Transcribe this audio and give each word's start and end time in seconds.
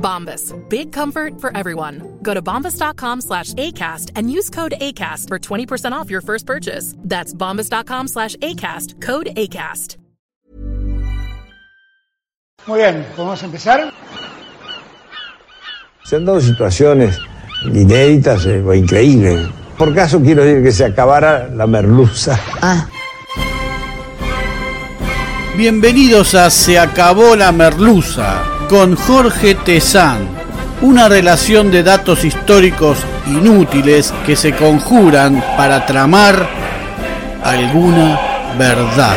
Bombas. 0.00 0.52
Big 0.68 0.92
comfort 0.92 1.40
for 1.40 1.56
everyone. 1.56 2.18
Go 2.22 2.34
to 2.34 2.42
bombas.com 2.42 3.20
slash 3.20 3.54
ACAST 3.54 4.10
and 4.16 4.30
use 4.30 4.50
code 4.50 4.74
ACAST 4.80 5.28
for 5.28 5.38
20% 5.38 5.92
off 5.92 6.10
your 6.10 6.22
first 6.22 6.46
purchase. 6.46 6.94
That's 7.04 7.32
bombas.com 7.34 8.08
slash 8.08 8.36
ACAST. 8.36 9.00
Code 9.00 9.28
ACAST. 9.36 9.96
Muy 12.66 12.78
bien, 12.78 13.06
¿podemos 13.16 13.42
empezar? 13.42 13.90
Se 16.04 16.16
han 16.16 16.26
dado 16.26 16.40
situaciones 16.40 17.18
inéditas 17.64 18.44
eh, 18.44 18.62
o 18.62 18.74
increíbles. 18.74 19.48
Por 19.78 19.94
caso 19.94 20.20
quiero 20.20 20.44
decir 20.44 20.62
que 20.62 20.72
se 20.72 20.84
acabara 20.84 21.48
la 21.48 21.66
merluza. 21.66 22.38
Bienvenidos 25.56 26.34
a 26.34 26.50
Se 26.50 26.78
acabó 26.78 27.34
la 27.34 27.50
merluza 27.50 28.59
con 28.70 28.94
Jorge 28.94 29.56
Tezán. 29.56 30.28
Una 30.80 31.08
relación 31.08 31.72
de 31.72 31.82
datos 31.82 32.24
históricos 32.24 32.98
inútiles 33.26 34.14
que 34.24 34.36
se 34.36 34.54
conjuran 34.54 35.42
para 35.56 35.84
tramar 35.86 36.48
alguna 37.42 38.20
verdad. 38.56 39.16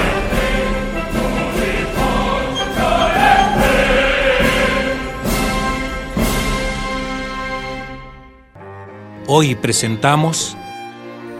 Hoy 9.28 9.54
presentamos 9.54 10.58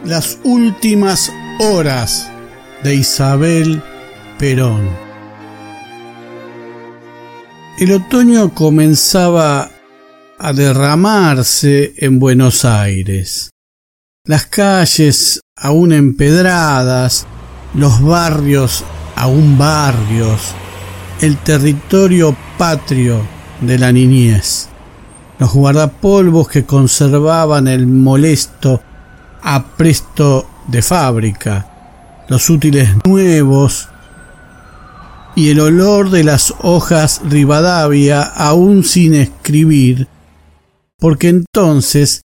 Las 0.04 0.38
últimas 0.44 1.32
horas 1.58 2.30
de 2.84 2.94
Isabel 2.94 3.82
Perón. 4.38 5.13
El 7.76 7.90
otoño 7.90 8.54
comenzaba 8.54 9.68
a 10.38 10.52
derramarse 10.52 11.92
en 11.96 12.20
Buenos 12.20 12.64
Aires. 12.64 13.50
Las 14.24 14.46
calles 14.46 15.40
aún 15.56 15.92
empedradas, 15.92 17.26
los 17.74 18.00
barrios 18.00 18.84
aún 19.16 19.58
barrios, 19.58 20.54
el 21.20 21.36
territorio 21.38 22.36
patrio 22.56 23.26
de 23.60 23.76
la 23.76 23.90
niñez, 23.90 24.68
los 25.40 25.52
guardapolvos 25.52 26.48
que 26.48 26.64
conservaban 26.64 27.66
el 27.66 27.88
molesto 27.88 28.82
apresto 29.42 30.48
de 30.68 30.80
fábrica, 30.80 32.24
los 32.28 32.48
útiles 32.50 32.90
nuevos 33.04 33.88
y 35.36 35.50
el 35.50 35.60
olor 35.60 36.10
de 36.10 36.24
las 36.24 36.54
hojas 36.60 37.20
Rivadavia 37.24 38.22
aún 38.22 38.84
sin 38.84 39.14
escribir, 39.14 40.08
porque 40.98 41.28
entonces 41.28 42.22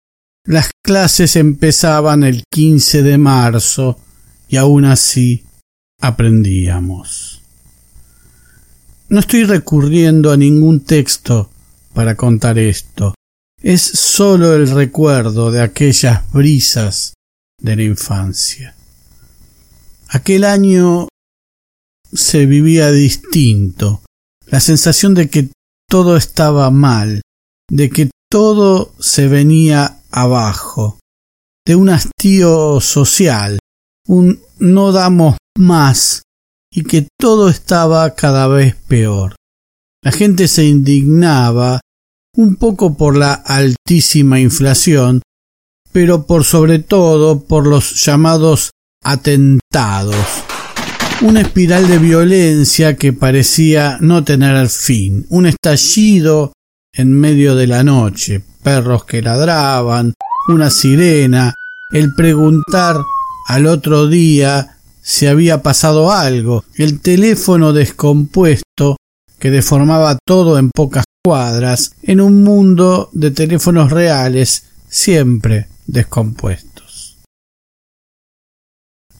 las 0.45 0.69
clases 0.83 1.35
empezaban 1.35 2.23
el 2.23 2.43
15 2.51 3.03
de 3.03 3.17
marzo 3.17 3.99
y 4.49 4.57
aún 4.57 4.85
así 4.85 5.45
aprendíamos. 6.01 7.41
No 9.09 9.19
estoy 9.19 9.45
recurriendo 9.45 10.31
a 10.31 10.37
ningún 10.37 10.81
texto 10.81 11.49
para 11.93 12.15
contar 12.15 12.59
esto. 12.59 13.13
Es 13.61 13.81
sólo 13.81 14.53
el 14.53 14.69
recuerdo 14.69 15.49
de 15.51 15.61
aquellas 15.61 16.29
brisas 16.31 17.13
de 17.61 17.75
la 17.75 17.83
infancia. 17.83 18.75
Aquel 20.09 20.43
año 20.43 21.07
se 22.13 22.45
vivía 22.45 22.91
distinto, 22.91 24.01
la 24.45 24.59
sensación 24.59 25.13
de 25.13 25.29
que 25.29 25.49
todo 25.89 26.17
estaba 26.17 26.69
mal, 26.71 27.21
de 27.69 27.89
que 27.89 28.09
todo 28.29 28.93
se 28.99 29.27
venía 29.27 30.01
abajo, 30.11 30.99
de 31.65 31.75
un 31.75 31.89
hastío 31.89 32.79
social, 32.81 33.59
un 34.07 34.39
no 34.59 34.91
damos 34.91 35.37
más 35.57 36.23
y 36.71 36.83
que 36.83 37.07
todo 37.19 37.49
estaba 37.49 38.15
cada 38.15 38.47
vez 38.47 38.75
peor. 38.75 39.35
La 40.03 40.11
gente 40.11 40.47
se 40.47 40.65
indignaba 40.65 41.81
un 42.35 42.55
poco 42.55 42.95
por 42.95 43.17
la 43.17 43.33
altísima 43.33 44.39
inflación, 44.39 45.21
pero 45.91 46.25
por 46.25 46.43
sobre 46.43 46.79
todo 46.79 47.43
por 47.43 47.67
los 47.67 48.05
llamados 48.05 48.71
atentados 49.03 50.46
una 51.21 51.41
espiral 51.41 51.87
de 51.87 51.97
violencia 51.97 52.95
que 52.95 53.11
parecía 53.11 53.97
no 54.01 54.23
tener 54.23 54.69
fin, 54.69 55.25
un 55.29 55.47
estallido 55.47 56.53
en 56.93 57.11
medio 57.11 57.55
de 57.55 57.67
la 57.67 57.83
noche, 57.83 58.43
perros 58.61 59.05
que 59.05 59.21
ladraban, 59.21 60.13
una 60.47 60.69
sirena, 60.69 61.55
el 61.91 62.13
preguntar 62.13 62.97
al 63.47 63.65
otro 63.65 64.07
día 64.07 64.77
si 65.01 65.25
había 65.25 65.63
pasado 65.63 66.11
algo, 66.11 66.65
el 66.75 66.99
teléfono 66.99 67.73
descompuesto 67.73 68.97
que 69.39 69.51
deformaba 69.51 70.17
todo 70.25 70.59
en 70.59 70.69
pocas 70.69 71.05
cuadras, 71.23 71.93
en 72.03 72.21
un 72.21 72.43
mundo 72.43 73.09
de 73.13 73.31
teléfonos 73.31 73.91
reales 73.91 74.65
siempre 74.89 75.67
descompuestos. 75.85 76.66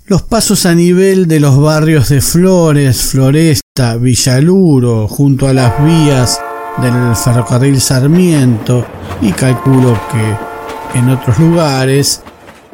Los 0.10 0.22
pasos 0.22 0.66
a 0.66 0.74
nivel 0.74 1.28
de 1.28 1.42
los 1.42 1.60
barrios 1.60 2.08
de 2.08 2.22
Flores, 2.22 3.02
Floresta, 3.08 3.98
Villaluro, 3.98 5.06
junto 5.06 5.50
a 5.50 5.54
las 5.54 5.84
vías 5.84 6.40
del 6.82 7.14
ferrocarril 7.14 7.82
Sarmiento 7.82 8.88
y 9.22 9.34
calculo 9.34 10.00
que 10.10 10.98
en 10.98 11.10
otros 11.10 11.38
lugares, 11.40 12.22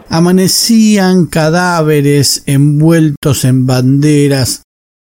amanecían 0.10 1.26
cadáveres 1.26 2.44
envueltos 2.46 3.46
en 3.46 3.66
banderas 3.66 4.62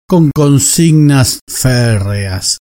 con 0.09 0.33
consignas 0.35 1.39
férreas. 1.49 2.59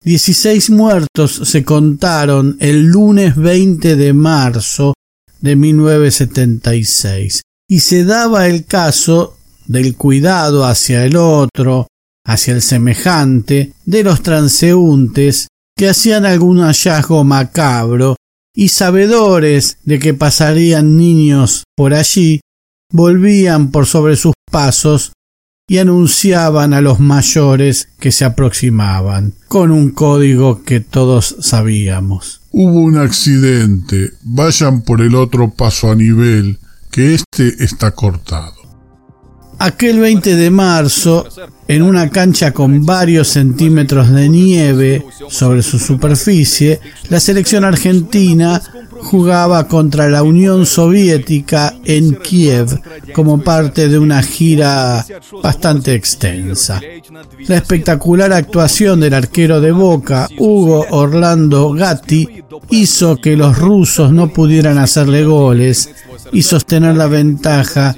Dieciséis 0.00 0.70
muertos 0.70 1.40
se 1.42 1.64
contaron 1.64 2.56
el 2.60 2.84
lunes 2.84 3.34
20 3.34 3.96
de 3.96 4.12
marzo 4.12 4.94
de 5.40 5.56
1976 5.56 7.42
y 7.72 7.80
se 7.80 8.04
daba 8.04 8.48
el 8.48 8.66
caso 8.66 9.38
del 9.64 9.96
cuidado 9.96 10.66
hacia 10.66 11.06
el 11.06 11.16
otro, 11.16 11.86
hacia 12.22 12.52
el 12.52 12.60
semejante, 12.60 13.72
de 13.86 14.04
los 14.04 14.22
transeúntes 14.22 15.48
que 15.74 15.88
hacían 15.88 16.26
algún 16.26 16.58
hallazgo 16.58 17.24
macabro 17.24 18.16
y 18.54 18.68
sabedores 18.68 19.78
de 19.84 19.98
que 19.98 20.12
pasarían 20.12 20.98
niños 20.98 21.64
por 21.74 21.94
allí, 21.94 22.42
volvían 22.92 23.70
por 23.70 23.86
sobre 23.86 24.16
sus 24.16 24.34
pasos 24.50 25.14
y 25.66 25.78
anunciaban 25.78 26.74
a 26.74 26.82
los 26.82 27.00
mayores 27.00 27.88
que 27.98 28.12
se 28.12 28.26
aproximaban, 28.26 29.32
con 29.48 29.70
un 29.70 29.92
código 29.92 30.62
que 30.62 30.80
todos 30.80 31.36
sabíamos. 31.40 32.42
Hubo 32.50 32.80
un 32.80 32.98
accidente, 32.98 34.10
vayan 34.20 34.82
por 34.82 35.00
el 35.00 35.14
otro 35.14 35.54
paso 35.54 35.90
a 35.90 35.94
nivel, 35.94 36.58
que 36.92 37.14
este 37.14 37.64
está 37.64 37.90
cortado. 37.92 38.52
Aquel 39.58 40.00
20 40.00 40.36
de 40.36 40.50
marzo, 40.50 41.26
en 41.66 41.82
una 41.82 42.10
cancha 42.10 42.52
con 42.52 42.84
varios 42.84 43.28
centímetros 43.28 44.10
de 44.10 44.28
nieve 44.28 45.06
sobre 45.28 45.62
su 45.62 45.78
superficie, 45.78 46.80
la 47.08 47.20
selección 47.20 47.64
argentina 47.64 48.60
jugaba 49.02 49.68
contra 49.68 50.08
la 50.08 50.22
Unión 50.22 50.66
Soviética 50.66 51.74
en 51.84 52.16
Kiev 52.16 52.80
como 53.12 53.42
parte 53.42 53.88
de 53.88 53.98
una 53.98 54.22
gira 54.22 55.04
bastante 55.42 55.94
extensa. 55.94 56.80
La 57.46 57.56
espectacular 57.56 58.32
actuación 58.32 59.00
del 59.00 59.14
arquero 59.14 59.60
de 59.60 59.72
Boca, 59.72 60.28
Hugo 60.38 60.86
Orlando 60.90 61.72
Gatti, 61.72 62.42
hizo 62.70 63.16
que 63.16 63.36
los 63.36 63.58
rusos 63.58 64.12
no 64.12 64.28
pudieran 64.28 64.78
hacerle 64.78 65.24
goles 65.24 65.90
y 66.32 66.42
sostener 66.42 66.96
la 66.96 67.06
ventaja 67.06 67.94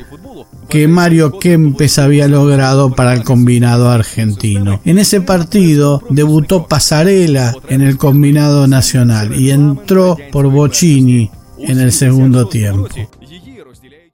que 0.69 0.89
Mario 0.89 1.39
Kempes 1.39 1.99
había 1.99 2.27
logrado 2.27 2.91
para 2.91 3.15
el 3.15 3.23
combinado 3.23 3.91
argentino. 3.91 4.81
En 4.85 4.99
ese 4.99 5.21
partido 5.21 6.03
debutó 6.11 6.67
Pasarela 6.67 7.55
en 7.69 7.81
el 7.81 7.97
combinado 7.97 8.67
nacional 8.67 9.39
y 9.39 9.51
entró 9.51 10.17
por 10.33 10.51
Bocini 10.51 11.31
en 11.59 11.79
el 11.79 11.93
segundo 11.93 12.49
tiempo. 12.49 12.89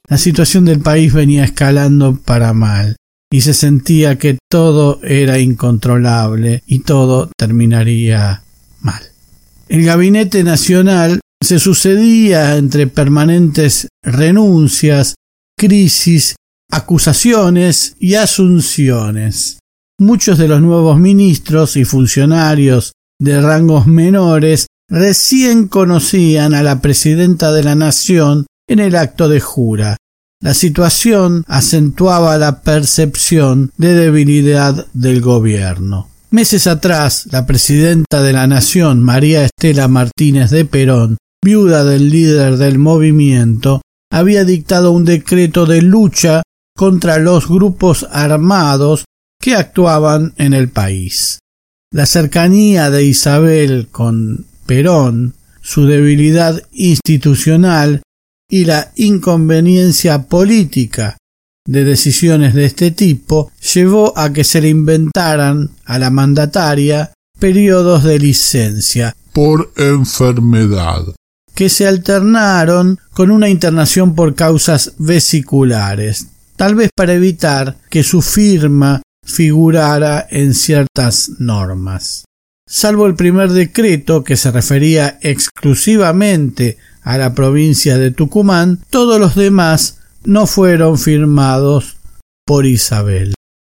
La 0.09 0.19
situación 0.19 0.65
del 0.65 0.81
país 0.81 1.13
venía 1.13 1.45
escalando 1.45 2.19
para 2.25 2.53
mal 2.53 2.97
y 3.31 3.43
se 3.43 3.55
sentía 3.55 4.19
que 4.19 4.39
todo 4.51 5.01
era 5.03 5.39
incontrolable 5.39 6.63
y 6.67 6.81
todo 6.81 7.31
terminaría 7.39 8.43
mal. 8.81 9.03
El 9.69 9.85
gabinete 9.85 10.43
nacional 10.43 11.21
se 11.43 11.59
sucedía 11.59 12.57
entre 12.57 12.87
permanentes 12.87 13.89
renuncias, 14.03 15.15
crisis 15.57 16.37
acusaciones 16.71 17.97
y 17.99 18.15
asunciones. 18.15 19.59
Muchos 19.99 20.39
de 20.39 20.49
los 20.49 20.63
nuevos 20.63 20.99
ministros 20.99 21.77
y 21.77 21.85
funcionarios 21.85 22.93
de 23.19 23.41
rangos 23.41 23.87
menores 23.87 24.67
recién 24.89 25.69
conocían 25.69 26.55
a 26.55 26.63
la 26.63 26.81
presidenta 26.81 27.53
de 27.53 27.63
la 27.63 27.75
nación 27.75 28.47
en 28.69 28.79
el 28.79 28.97
acto 28.97 29.29
de 29.29 29.41
jura. 29.41 29.97
La 30.43 30.55
situación 30.55 31.45
acentuaba 31.49 32.39
la 32.39 32.63
percepción 32.63 33.73
de 33.77 33.93
debilidad 33.95 34.87
del 34.95 35.21
gobierno. 35.21 36.09
Meses 36.31 36.67
atrás, 36.67 37.27
la 37.31 37.45
presidenta 37.45 38.23
de 38.23 38.33
la 38.33 38.47
nación, 38.47 39.03
María 39.03 39.45
Estela 39.45 39.89
Martínez 39.89 40.51
de 40.51 40.65
Perón, 40.65 41.19
viuda 41.45 41.85
del 41.85 42.11
líder 42.11 42.57
del 42.57 42.79
movimiento, 42.79 43.81
había 44.13 44.45
dictado 44.45 44.93
un 44.93 45.05
decreto 45.05 45.67
de 45.67 45.83
lucha 45.83 46.43
contra 46.77 47.19
los 47.19 47.49
grupos 47.49 48.07
armados 48.11 49.05
que 49.41 49.55
actuaban 49.55 50.35
en 50.37 50.53
el 50.53 50.69
país. 50.69 51.39
La 51.93 52.07
cercanía 52.07 52.91
de 52.91 53.05
Isabel 53.05 53.89
con 53.91 54.47
Perón, 54.67 55.35
su 55.61 55.87
debilidad 55.87 56.63
institucional 56.73 58.03
y 58.49 58.65
la 58.65 58.93
inconveniencia 58.97 60.27
política 60.27 61.17
de 61.67 61.85
decisiones 61.85 62.55
de 62.55 62.65
este 62.65 62.91
tipo 62.91 63.53
llevó 63.75 64.17
a 64.17 64.33
que 64.33 64.45
se 64.45 64.61
le 64.61 64.69
inventaran 64.69 65.71
a 65.85 65.99
la 65.99 66.11
mandataria 66.11 67.13
periodos 67.39 68.05
de 68.05 68.19
licencia 68.19 69.15
por 69.33 69.73
enfermedad 69.77 71.15
que 71.61 71.69
se 71.69 71.87
alternaron 71.87 72.99
con 73.13 73.31
una 73.31 73.51
internación 73.51 74.15
por 74.15 74.35
causas 74.35 74.95
vesiculares, 74.97 76.29
tal 76.57 76.75
vez 76.75 76.89
para 76.97 77.13
evitar 77.13 77.77
que 77.91 78.03
su 78.03 78.23
firma 78.23 79.03
figurara 79.23 80.27
en 80.31 80.55
ciertas 80.55 81.33
normas. 81.39 82.25
Salvo 82.67 83.05
el 83.05 83.15
primer 83.15 83.51
decreto 83.51 84.25
que 84.25 84.39
se 84.39 84.51
refería 84.51 85.19
exclusivamente 85.21 86.79
a 87.03 87.19
la 87.19 87.35
provincia 87.35 87.99
de 87.99 88.11
Tucumán, 88.11 88.81
todos 88.89 89.21
los 89.21 89.35
demás 89.35 89.99
no 90.25 90.47
fueron 90.47 90.97
firmados 90.97 91.99
por 92.47 92.65
Isabel. 92.65 93.35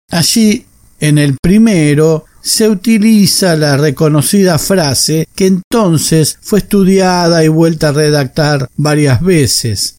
Allí, 0.09 0.65
en 1.01 1.17
el 1.17 1.35
primero, 1.43 2.23
se 2.43 2.69
utiliza 2.69 3.55
la 3.55 3.77
reconocida 3.77 4.59
frase 4.59 5.27
que 5.33 5.47
entonces 5.47 6.37
fue 6.41 6.59
estudiada 6.59 7.43
y 7.43 7.47
vuelta 7.47 7.89
a 7.89 7.93
redactar 7.93 8.69
varias 8.75 9.21
veces. 9.21 9.97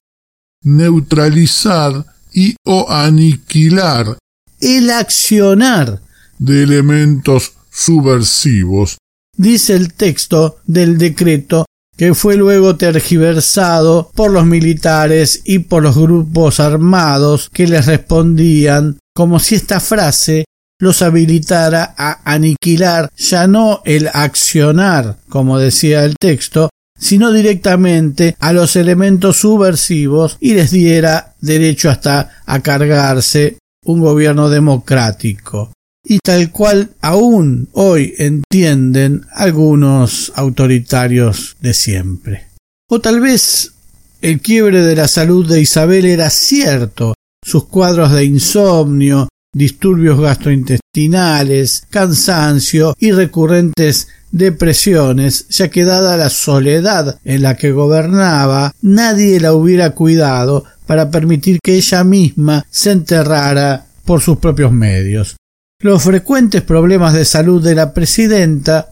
Neutralizar 0.62 2.04
y 2.32 2.54
o 2.64 2.90
aniquilar 2.90 4.18
el 4.60 4.90
accionar 4.90 6.00
de 6.38 6.62
elementos 6.62 7.52
subversivos. 7.70 8.98
Dice 9.36 9.74
el 9.74 9.94
texto 9.94 10.58
del 10.66 10.96
decreto 10.96 11.66
que 11.96 12.14
fue 12.14 12.36
luego 12.36 12.76
tergiversado 12.76 14.10
por 14.14 14.30
los 14.30 14.46
militares 14.46 15.42
y 15.44 15.60
por 15.60 15.82
los 15.82 15.96
grupos 15.96 16.60
armados 16.60 17.50
que 17.52 17.66
les 17.66 17.86
respondían 17.86 18.98
como 19.14 19.38
si 19.38 19.54
esta 19.54 19.80
frase 19.80 20.44
los 20.78 21.02
habilitara 21.02 21.94
a 21.96 22.20
aniquilar 22.30 23.10
ya 23.16 23.46
no 23.46 23.82
el 23.84 24.08
accionar, 24.12 25.16
como 25.28 25.58
decía 25.58 26.04
el 26.04 26.16
texto, 26.20 26.70
sino 26.98 27.32
directamente 27.32 28.36
a 28.38 28.52
los 28.52 28.76
elementos 28.76 29.38
subversivos 29.38 30.36
y 30.40 30.54
les 30.54 30.70
diera 30.70 31.34
derecho 31.40 31.90
hasta 31.90 32.42
a 32.46 32.60
cargarse 32.60 33.58
un 33.84 34.00
gobierno 34.00 34.48
democrático. 34.48 35.72
Y 36.06 36.18
tal 36.18 36.50
cual 36.50 36.90
aún 37.00 37.68
hoy 37.72 38.14
entienden 38.18 39.24
algunos 39.32 40.32
autoritarios 40.34 41.56
de 41.60 41.72
siempre. 41.72 42.48
O 42.90 43.00
tal 43.00 43.20
vez 43.20 43.72
el 44.20 44.40
quiebre 44.40 44.82
de 44.82 44.96
la 44.96 45.08
salud 45.08 45.48
de 45.48 45.60
Isabel 45.60 46.04
era 46.04 46.30
cierto, 46.30 47.14
sus 47.44 47.64
cuadros 47.66 48.12
de 48.12 48.24
insomnio, 48.24 49.28
disturbios 49.54 50.20
gastrointestinales, 50.20 51.86
cansancio 51.88 52.94
y 52.98 53.12
recurrentes 53.12 54.08
depresiones, 54.30 55.46
ya 55.48 55.68
que 55.68 55.84
dada 55.84 56.16
la 56.16 56.28
soledad 56.28 57.18
en 57.24 57.42
la 57.42 57.56
que 57.56 57.72
gobernaba, 57.72 58.74
nadie 58.82 59.40
la 59.40 59.54
hubiera 59.54 59.90
cuidado 59.90 60.64
para 60.86 61.10
permitir 61.10 61.60
que 61.62 61.76
ella 61.76 62.04
misma 62.04 62.66
se 62.68 62.90
enterrara 62.90 63.86
por 64.04 64.20
sus 64.20 64.38
propios 64.38 64.72
medios. 64.72 65.36
Los 65.80 66.02
frecuentes 66.02 66.62
problemas 66.62 67.14
de 67.14 67.24
salud 67.24 67.62
de 67.62 67.74
la 67.74 67.94
presidenta, 67.94 68.90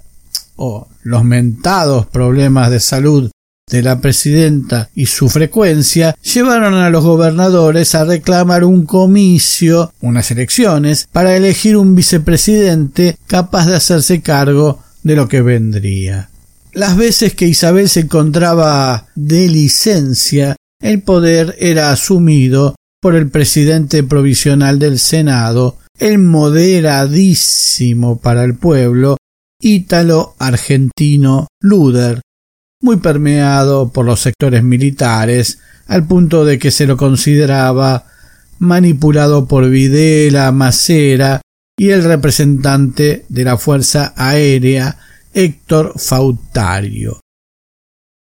o 0.56 0.88
los 1.02 1.24
mentados 1.24 2.06
problemas 2.06 2.70
de 2.70 2.80
salud 2.80 3.30
de 3.72 3.82
la 3.82 4.02
presidenta 4.02 4.90
y 4.94 5.06
su 5.06 5.30
frecuencia 5.30 6.14
llevaron 6.22 6.74
a 6.74 6.90
los 6.90 7.02
gobernadores 7.02 7.94
a 7.94 8.04
reclamar 8.04 8.64
un 8.64 8.84
comicio, 8.84 9.94
unas 10.02 10.30
elecciones, 10.30 11.08
para 11.10 11.34
elegir 11.34 11.78
un 11.78 11.94
vicepresidente 11.94 13.16
capaz 13.26 13.66
de 13.66 13.76
hacerse 13.76 14.20
cargo 14.20 14.80
de 15.02 15.16
lo 15.16 15.26
que 15.26 15.40
vendría. 15.40 16.28
Las 16.74 16.98
veces 16.98 17.34
que 17.34 17.48
Isabel 17.48 17.88
se 17.88 18.00
encontraba 18.00 19.06
de 19.14 19.48
licencia, 19.48 20.54
el 20.82 21.00
poder 21.00 21.56
era 21.58 21.92
asumido 21.92 22.74
por 23.00 23.16
el 23.16 23.30
presidente 23.30 24.02
provisional 24.02 24.78
del 24.78 24.98
Senado, 24.98 25.78
el 25.98 26.18
moderadísimo 26.18 28.20
para 28.20 28.44
el 28.44 28.56
pueblo, 28.56 29.16
ítalo 29.60 30.34
argentino 30.38 31.48
Luder, 31.60 32.20
muy 32.82 32.96
permeado 32.96 33.90
por 33.90 34.04
los 34.04 34.20
sectores 34.20 34.62
militares, 34.62 35.60
al 35.86 36.06
punto 36.06 36.44
de 36.44 36.58
que 36.58 36.70
se 36.70 36.86
lo 36.86 36.96
consideraba 36.96 38.04
manipulado 38.58 39.46
por 39.46 39.68
Videla, 39.70 40.52
Macera 40.52 41.40
y 41.78 41.90
el 41.90 42.04
representante 42.04 43.24
de 43.28 43.44
la 43.44 43.56
Fuerza 43.56 44.12
Aérea, 44.16 44.98
Héctor 45.32 45.94
Fautario. 45.96 47.20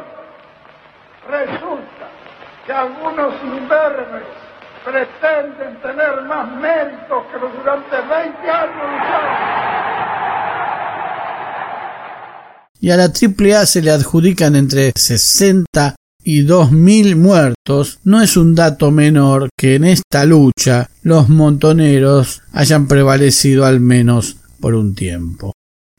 resulta 1.28 2.10
que 2.66 2.72
algunos 2.72 3.34
imberbes 3.42 4.24
pretenden 4.84 5.80
tener 5.80 6.22
más 6.28 6.48
méritos 6.60 7.24
que 7.32 7.40
los 7.40 7.52
durante 7.56 7.96
20 7.96 8.50
años 8.50 8.86
y 12.80 12.90
a 12.90 12.96
la 12.96 13.12
AAA 13.12 13.66
se 13.66 13.82
le 13.82 13.90
adjudican 13.90 14.56
entre 14.56 14.92
60 14.94 15.96
y 16.24 16.42
2.000 16.42 17.14
muertos, 17.14 18.00
no 18.02 18.20
es 18.20 18.36
un 18.36 18.54
dato 18.54 18.90
menor 18.90 19.48
que 19.56 19.76
en 19.76 19.84
esta 19.84 20.24
lucha 20.24 20.90
los 21.02 21.28
montoneros 21.28 22.42
hayan 22.52 22.88
prevalecido 22.88 23.64
al 23.64 23.80
menos 23.80 24.36
por 24.60 24.74
un 24.74 24.94
tiempo. 24.94 25.52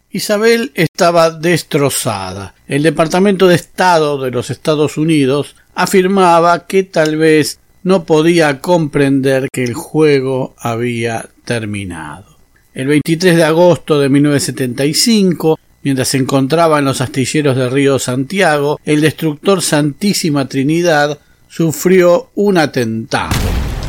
Isabel 0.10 0.72
estaba 0.76 1.30
destrozada. 1.32 2.56
El 2.68 2.84
Departamento 2.84 3.48
de 3.48 3.56
Estado 3.56 4.22
de 4.22 4.32
los 4.32 4.50
Estados 4.50 4.98
Unidos 4.98 5.56
afirmaba 5.76 6.66
que 6.66 6.84
tal 6.84 7.18
vez 7.18 7.60
no 7.84 8.04
podía 8.04 8.60
comprender 8.60 9.48
que 9.54 9.64
el 9.64 9.74
juego 9.74 10.56
había 10.58 11.30
terminado. 11.46 12.38
El 12.74 12.88
23 12.88 13.38
de 13.38 13.44
agosto 13.44 14.00
de 14.00 14.10
1975, 14.10 15.58
Mientras 15.88 16.10
se 16.10 16.18
encontraba 16.18 16.80
en 16.80 16.84
los 16.84 17.00
astilleros 17.00 17.56
de 17.56 17.70
Río 17.70 17.98
Santiago, 17.98 18.78
el 18.84 19.00
destructor 19.00 19.62
Santísima 19.62 20.46
Trinidad 20.46 21.18
sufrió 21.48 22.30
un 22.36 22.58
atentado. 22.58 23.32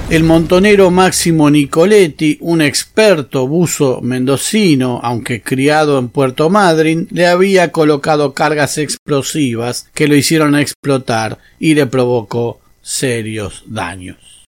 El 0.08 0.22
montonero 0.22 0.92
Máximo 0.92 1.50
Nicoletti, 1.50 2.38
un 2.40 2.62
experto 2.62 3.48
buzo 3.48 4.00
mendocino, 4.00 5.00
aunque 5.02 5.42
criado 5.42 5.98
en 5.98 6.08
Puerto 6.08 6.48
Madryn, 6.48 7.08
le 7.10 7.26
había 7.26 7.72
colocado 7.72 8.32
cargas 8.32 8.78
explosivas 8.78 9.88
que 9.92 10.06
lo 10.06 10.14
hicieron 10.14 10.54
explotar 10.54 11.38
y 11.58 11.74
le 11.74 11.86
provocó 11.86 12.60
serios 12.80 13.64
daños. 13.66 14.44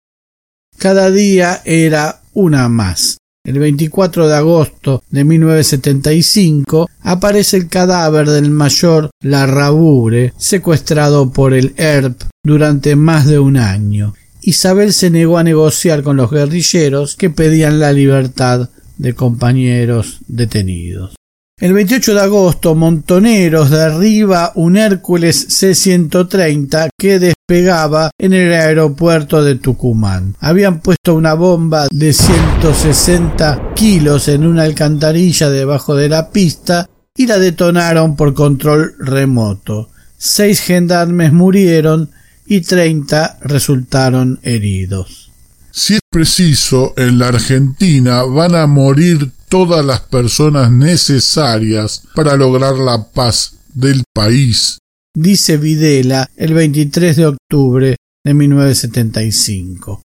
Cada 0.77 1.10
día 1.10 1.63
era 1.65 2.22
una 2.32 2.70
más 2.70 3.18
el 3.46 3.60
24 3.60 4.27
de 4.27 4.36
agosto 4.36 5.03
de 5.10 5.24
1975, 5.24 6.89
aparece 7.01 7.58
el 7.58 7.67
cadáver 7.67 8.29
del 8.29 8.50
mayor 8.50 9.10
Larrabure, 9.22 10.34
secuestrado 10.38 11.31
por 11.31 11.53
el 11.53 11.74
ERP 11.77 12.24
durante 12.43 12.96
más 12.96 13.25
de 13.25 13.39
un 13.39 13.58
año. 13.58 14.13
Isabel 14.41 14.93
se 14.93 15.10
negó 15.10 15.38
a 15.38 15.43
negociar 15.43 16.03
con 16.03 16.17
los 16.17 16.31
guerrilleros 16.31 17.15
que 17.15 17.29
pedían 17.29 17.79
la 17.79 17.91
libertad 17.91 18.69
de 18.98 19.13
compañeros 19.13 20.19
detenidos. 20.27 21.18
El 21.60 21.74
28 21.74 22.13
de 22.13 22.22
agosto, 22.22 22.74
Montoneros 22.74 23.70
derriba 23.70 24.54
un 24.56 24.78
Hércules 24.78 25.48
C-130 25.50 26.88
que 26.98 27.20
despegaba 27.20 28.12
en 28.18 28.32
el 28.32 28.54
aeropuerto 28.54 29.44
de 29.44 29.56
Tucumán. 29.56 30.38
Habían 30.39 30.80
puesto 30.80 31.16
una 31.16 31.34
bomba 31.34 31.89
de 31.92 32.13
160 32.13 33.74
kilos 33.75 34.30
en 34.30 34.46
una 34.46 34.63
alcantarilla 34.63 35.50
debajo 35.50 35.96
de 35.96 36.08
la 36.08 36.32
pista 36.32 36.89
y 37.18 37.28
la 37.28 37.38
detonaron 37.39 38.16
por 38.16 38.34
control 38.34 38.96
remoto. 38.98 39.89
Seis 40.18 40.62
gendarmes 40.62 41.34
murieron 41.34 42.10
y 42.46 42.62
30 42.62 43.39
resultaron 43.42 44.39
heridos. 44.44 45.30
Si 45.72 45.96
es 45.96 46.01
preciso, 46.10 46.94
en 46.96 47.20
la 47.20 47.28
Argentina 47.28 48.24
van 48.24 48.56
a 48.56 48.66
morir 48.66 49.34
todas 49.50 49.84
las 49.84 50.01
personas 50.01 50.72
necesarias 50.72 52.03
para 52.15 52.36
lograr 52.38 52.75
la 52.75 53.12
paz 53.12 53.56
del 53.74 54.03
país, 54.13 54.77
dice 55.15 55.58
Videla 55.58 56.29
el 56.38 56.53
23 56.53 57.18
de 57.18 57.25
octubre 57.25 57.96
de 58.24 58.34
1975. 58.34 60.01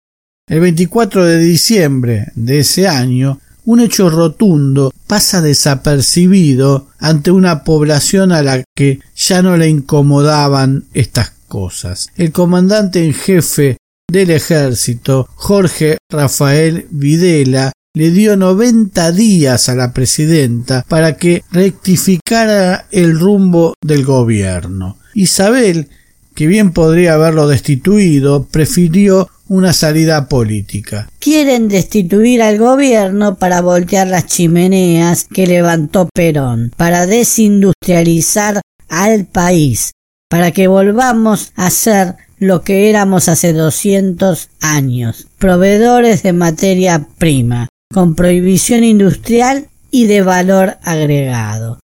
El 0.49 0.59
24 0.59 1.25
de 1.25 1.37
diciembre 1.39 2.31
de 2.35 2.59
ese 2.59 2.87
año, 2.87 3.39
un 3.65 3.79
hecho 3.79 4.09
rotundo 4.09 4.91
pasa 5.07 5.41
desapercibido 5.41 6.87
ante 6.99 7.31
una 7.31 7.63
población 7.63 8.31
a 8.31 8.41
la 8.41 8.63
que 8.75 8.99
ya 9.15 9.41
no 9.41 9.55
le 9.55 9.69
incomodaban 9.69 10.85
estas 10.93 11.31
cosas. 11.47 12.07
El 12.15 12.31
comandante 12.31 13.05
en 13.05 13.13
jefe 13.13 13.77
del 14.09 14.31
ejército, 14.31 15.27
Jorge 15.35 15.97
Rafael 16.09 16.87
Videla, 16.91 17.71
le 17.95 18.09
dio 18.09 18.35
90 18.35 19.11
días 19.11 19.69
a 19.69 19.75
la 19.75 19.93
presidenta 19.93 20.83
para 20.87 21.15
que 21.15 21.43
rectificara 21.51 22.87
el 22.89 23.19
rumbo 23.19 23.75
del 23.83 24.03
gobierno. 24.03 24.97
Isabel, 25.13 25.89
que 26.33 26.47
bien 26.47 26.71
podría 26.73 27.13
haberlo 27.13 27.47
destituido, 27.47 28.45
prefirió 28.45 29.29
una 29.47 29.73
salida 29.73 30.27
política. 30.27 31.07
Quieren 31.19 31.67
destituir 31.67 32.41
al 32.41 32.57
gobierno 32.57 33.35
para 33.35 33.61
voltear 33.61 34.07
las 34.07 34.25
chimeneas 34.25 35.25
que 35.25 35.45
levantó 35.45 36.09
Perón, 36.11 36.71
para 36.75 37.05
desindustrializar 37.05 38.61
al 38.89 39.25
país, 39.25 39.91
para 40.29 40.49
que 40.49 40.67
volvamos 40.67 41.51
a 41.55 41.69
ser 41.69 42.15
lo 42.39 42.63
que 42.63 42.89
éramos 42.89 43.29
hace 43.29 43.53
200 43.53 44.49
años, 44.61 45.27
proveedores 45.37 46.23
de 46.23 46.33
materia 46.33 47.07
prima, 47.19 47.69
con 47.93 48.15
prohibición 48.15 48.83
industrial 48.83 49.67
y 49.91 50.07
de 50.07 50.21
valor 50.21 50.77
agregado. 50.83 51.79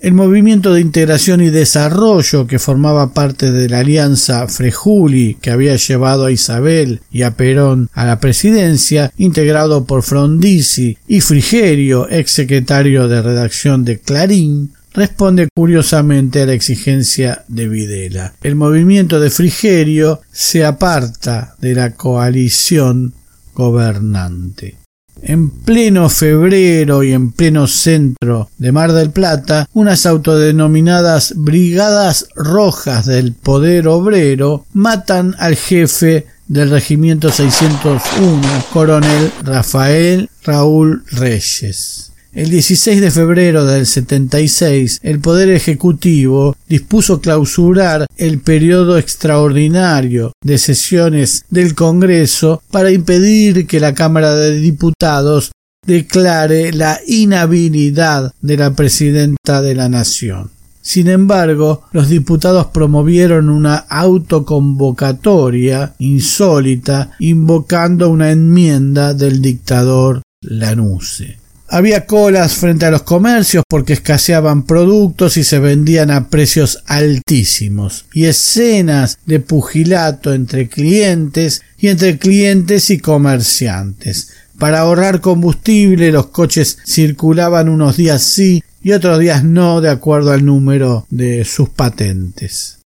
El 0.00 0.14
movimiento 0.14 0.74
de 0.74 0.80
integración 0.80 1.40
y 1.40 1.50
desarrollo 1.50 2.48
que 2.48 2.58
formaba 2.58 3.14
parte 3.14 3.52
de 3.52 3.68
la 3.68 3.78
alianza 3.78 4.48
Frejuli 4.48 5.36
que 5.40 5.52
había 5.52 5.76
llevado 5.76 6.26
a 6.26 6.32
Isabel 6.32 7.02
y 7.12 7.22
a 7.22 7.36
Perón 7.36 7.88
a 7.92 8.04
la 8.04 8.18
presidencia, 8.18 9.12
integrado 9.16 9.84
por 9.84 10.02
Frondizi 10.02 10.98
y 11.06 11.20
Frigerio, 11.20 12.10
ex 12.10 12.32
secretario 12.32 13.06
de 13.06 13.22
redacción 13.22 13.84
de 13.84 14.00
Clarín, 14.00 14.72
responde 14.92 15.46
curiosamente 15.54 16.42
a 16.42 16.46
la 16.46 16.54
exigencia 16.54 17.44
de 17.46 17.68
Videla. 17.68 18.34
El 18.42 18.56
movimiento 18.56 19.20
de 19.20 19.30
Frigerio 19.30 20.20
se 20.32 20.64
aparta 20.64 21.54
de 21.60 21.74
la 21.76 21.92
coalición 21.92 23.14
gobernante. 23.54 24.81
En 25.22 25.50
pleno 25.50 26.08
febrero 26.08 27.04
y 27.04 27.12
en 27.12 27.30
pleno 27.30 27.68
centro 27.68 28.50
de 28.58 28.72
Mar 28.72 28.92
del 28.92 29.10
Plata, 29.10 29.68
unas 29.72 30.04
autodenominadas 30.04 31.34
Brigadas 31.36 32.26
Rojas 32.34 33.06
del 33.06 33.32
Poder 33.32 33.86
Obrero 33.86 34.66
matan 34.72 35.36
al 35.38 35.54
jefe 35.54 36.26
del 36.48 36.70
Regimiento 36.70 37.30
601, 37.30 38.42
coronel 38.72 39.32
Rafael 39.44 40.28
Raúl 40.44 41.04
Reyes. 41.12 42.11
El 42.34 42.48
16 42.48 43.02
de 43.02 43.10
febrero 43.10 43.66
del 43.66 43.84
76, 43.84 45.00
el 45.02 45.20
Poder 45.20 45.50
Ejecutivo 45.50 46.56
dispuso 46.66 47.20
clausurar 47.20 48.06
el 48.16 48.40
periodo 48.40 48.96
extraordinario 48.96 50.32
de 50.42 50.56
sesiones 50.56 51.44
del 51.50 51.74
Congreso 51.74 52.62
para 52.70 52.90
impedir 52.90 53.66
que 53.66 53.80
la 53.80 53.92
Cámara 53.92 54.34
de 54.34 54.58
Diputados 54.58 55.52
declare 55.86 56.72
la 56.72 56.98
inhabilidad 57.06 58.32
de 58.40 58.56
la 58.56 58.74
presidenta 58.74 59.60
de 59.60 59.74
la 59.74 59.90
Nación. 59.90 60.50
Sin 60.80 61.08
embargo, 61.08 61.82
los 61.92 62.08
diputados 62.08 62.68
promovieron 62.68 63.50
una 63.50 63.76
autoconvocatoria 63.76 65.96
insólita 65.98 67.10
invocando 67.18 68.08
una 68.08 68.30
enmienda 68.30 69.12
del 69.12 69.42
dictador 69.42 70.22
Lanuse. 70.40 71.41
Había 71.74 72.04
colas 72.04 72.56
frente 72.56 72.84
a 72.84 72.90
los 72.90 73.02
comercios 73.02 73.64
porque 73.66 73.94
escaseaban 73.94 74.64
productos 74.64 75.38
y 75.38 75.42
se 75.42 75.58
vendían 75.58 76.10
a 76.10 76.28
precios 76.28 76.84
altísimos, 76.86 78.04
y 78.12 78.26
escenas 78.26 79.18
de 79.24 79.40
pugilato 79.40 80.34
entre 80.34 80.68
clientes 80.68 81.62
y 81.78 81.88
entre 81.88 82.18
clientes 82.18 82.90
y 82.90 82.98
comerciantes. 82.98 84.34
Para 84.58 84.80
ahorrar 84.80 85.22
combustible 85.22 86.12
los 86.12 86.26
coches 86.26 86.76
circulaban 86.84 87.70
unos 87.70 87.96
días 87.96 88.22
sí 88.22 88.62
y 88.82 88.92
otros 88.92 89.18
días 89.18 89.42
no 89.42 89.80
de 89.80 89.88
acuerdo 89.88 90.32
al 90.32 90.44
número 90.44 91.06
de 91.08 91.46
sus 91.46 91.70
patentes. 91.70 92.80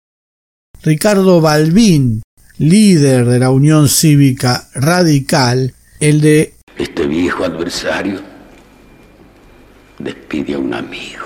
Ricardo 0.83 1.41
Balbín, 1.41 2.21
líder 2.59 3.25
de 3.25 3.39
la 3.39 3.49
Unión 3.49 3.89
Cívica 3.89 4.69
Radical, 4.75 5.73
el 5.99 6.21
de 6.21 6.53
este 6.77 7.07
viejo 7.07 7.45
adversario 7.45 8.34
despide 9.99 10.53
a 10.53 10.59
un 10.59 10.73
amigo. 10.73 11.25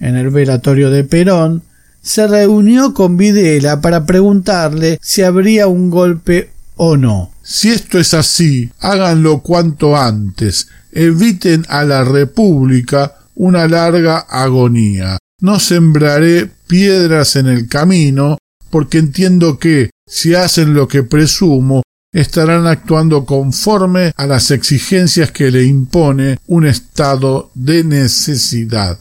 En 0.00 0.16
el 0.16 0.30
velatorio 0.30 0.90
de 0.90 1.04
Perón, 1.04 1.62
se 2.02 2.26
reunió 2.26 2.92
con 2.94 3.16
Videla 3.16 3.80
para 3.80 4.04
preguntarle 4.04 4.98
si 5.00 5.22
habría 5.22 5.68
un 5.68 5.90
golpe 5.90 6.50
o 6.76 6.96
no. 6.96 7.30
Si 7.42 7.70
esto 7.70 7.98
es 7.98 8.12
así, 8.12 8.70
háganlo 8.80 9.40
cuanto 9.40 9.96
antes. 9.96 10.68
Eviten 10.90 11.64
a 11.68 11.84
la 11.84 12.04
República 12.04 13.14
una 13.34 13.68
larga 13.68 14.18
agonía. 14.18 15.18
No 15.40 15.58
sembraré 15.60 16.50
piedras 16.66 17.36
en 17.36 17.46
el 17.46 17.68
camino, 17.68 18.38
porque 18.70 18.98
entiendo 18.98 19.58
que, 19.58 19.90
si 20.06 20.34
hacen 20.34 20.74
lo 20.74 20.88
que 20.88 21.02
presumo, 21.02 21.81
estarán 22.12 22.66
actuando 22.66 23.24
conforme 23.24 24.12
a 24.16 24.26
las 24.26 24.50
exigencias 24.50 25.32
que 25.32 25.50
le 25.50 25.64
impone 25.64 26.38
un 26.46 26.66
estado 26.66 27.50
de 27.54 27.84
necesidad. 27.84 28.98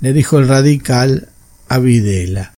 Le 0.00 0.12
dijo 0.12 0.38
el 0.38 0.48
radical 0.48 1.28
a 1.68 1.78
Videla. 1.78 2.54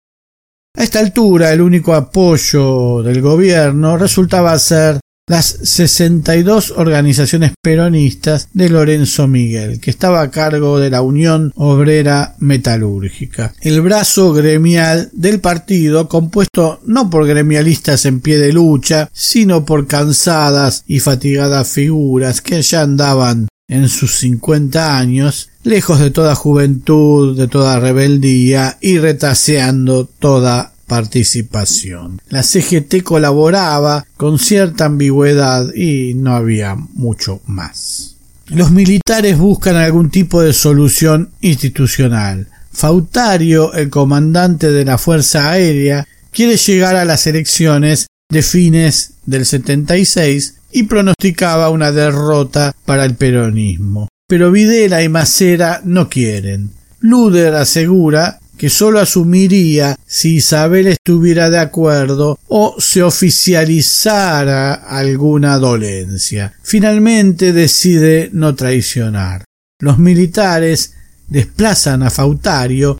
A 0.74 0.82
esta 0.82 1.00
altura 1.00 1.52
el 1.52 1.60
único 1.60 1.94
apoyo 1.94 3.02
del 3.02 3.20
gobierno 3.20 3.98
resultaba 3.98 4.58
ser 4.58 5.00
las 5.28 5.46
62 5.46 6.72
organizaciones 6.76 7.52
peronistas 7.62 8.48
de 8.52 8.68
Lorenzo 8.68 9.28
Miguel, 9.28 9.78
que 9.80 9.90
estaba 9.90 10.20
a 10.20 10.30
cargo 10.30 10.80
de 10.80 10.90
la 10.90 11.02
Unión 11.02 11.52
Obrera 11.54 12.34
Metalúrgica, 12.38 13.54
el 13.60 13.80
brazo 13.82 14.32
gremial 14.32 15.10
del 15.12 15.40
partido 15.40 16.08
compuesto 16.08 16.80
no 16.86 17.08
por 17.08 17.26
gremialistas 17.26 18.04
en 18.04 18.20
pie 18.20 18.38
de 18.38 18.52
lucha, 18.52 19.08
sino 19.12 19.64
por 19.64 19.86
cansadas 19.86 20.84
y 20.88 20.98
fatigadas 20.98 21.68
figuras 21.68 22.40
que 22.40 22.60
ya 22.62 22.82
andaban 22.82 23.46
en 23.68 23.88
sus 23.88 24.18
cincuenta 24.18 24.98
años, 24.98 25.48
lejos 25.62 25.98
de 25.98 26.10
toda 26.10 26.34
juventud, 26.34 27.36
de 27.36 27.48
toda 27.48 27.80
rebeldía 27.80 28.76
y 28.80 28.98
retaseando 28.98 30.04
toda 30.04 30.71
participación. 30.92 32.20
La 32.28 32.42
CGT 32.42 33.02
colaboraba 33.02 34.04
con 34.18 34.38
cierta 34.38 34.84
ambigüedad 34.84 35.72
y 35.74 36.12
no 36.12 36.36
había 36.36 36.74
mucho 36.74 37.40
más. 37.46 38.16
Los 38.48 38.72
militares 38.72 39.38
buscan 39.38 39.76
algún 39.76 40.10
tipo 40.10 40.42
de 40.42 40.52
solución 40.52 41.30
institucional. 41.40 42.48
Fautario, 42.70 43.72
el 43.72 43.88
comandante 43.88 44.70
de 44.70 44.84
la 44.84 44.98
Fuerza 44.98 45.48
Aérea, 45.48 46.06
quiere 46.30 46.58
llegar 46.58 46.96
a 46.96 47.06
las 47.06 47.26
elecciones 47.26 48.08
de 48.28 48.42
fines 48.42 49.14
del 49.24 49.46
76 49.46 50.56
y 50.72 50.82
pronosticaba 50.82 51.70
una 51.70 51.90
derrota 51.90 52.74
para 52.84 53.06
el 53.06 53.14
peronismo. 53.14 54.08
Pero 54.28 54.52
Videla 54.52 55.02
y 55.02 55.08
Macera 55.08 55.80
no 55.86 56.10
quieren. 56.10 56.72
Luder 57.00 57.54
asegura 57.54 58.41
que 58.62 58.70
sólo 58.70 59.00
asumiría 59.00 59.98
si 60.06 60.36
Isabel 60.36 60.86
estuviera 60.86 61.50
de 61.50 61.58
acuerdo 61.58 62.38
o 62.46 62.76
se 62.78 63.02
oficializara 63.02 64.74
alguna 64.74 65.58
dolencia. 65.58 66.54
Finalmente 66.62 67.52
decide 67.52 68.30
no 68.32 68.54
traicionar. 68.54 69.42
Los 69.80 69.98
militares 69.98 70.94
desplazan 71.26 72.04
a 72.04 72.10
Fautario 72.10 72.98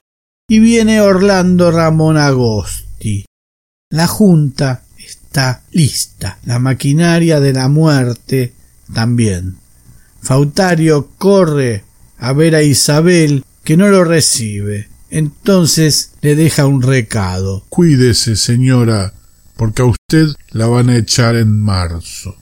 y 0.49 0.59
viene 0.59 0.99
Orlando 0.99 1.71
Ramón 1.71 2.17
Agosti. 2.17 3.23
La 3.89 4.07
Junta 4.07 4.83
está 4.97 5.61
lista, 5.71 6.39
la 6.43 6.59
maquinaria 6.59 7.39
de 7.39 7.53
la 7.53 7.69
muerte 7.69 8.51
también. 8.93 9.55
Fautario 10.21 11.07
corre 11.17 11.85
a 12.17 12.33
ver 12.33 12.53
a 12.53 12.63
Isabel 12.63 13.45
que 13.63 13.77
no 13.77 13.87
lo 13.87 14.03
recibe. 14.03 14.91
Entonces 15.13 16.13
le 16.21 16.35
deja 16.35 16.65
un 16.65 16.81
recado. 16.81 17.63
Cuídese, 17.69 18.35
señora, 18.35 19.13
porque 19.55 19.83
a 19.83 19.85
usted 19.85 20.29
la 20.49 20.65
van 20.65 20.89
a 20.89 20.97
echar 20.97 21.35
en 21.35 21.55
marzo. 21.59 22.35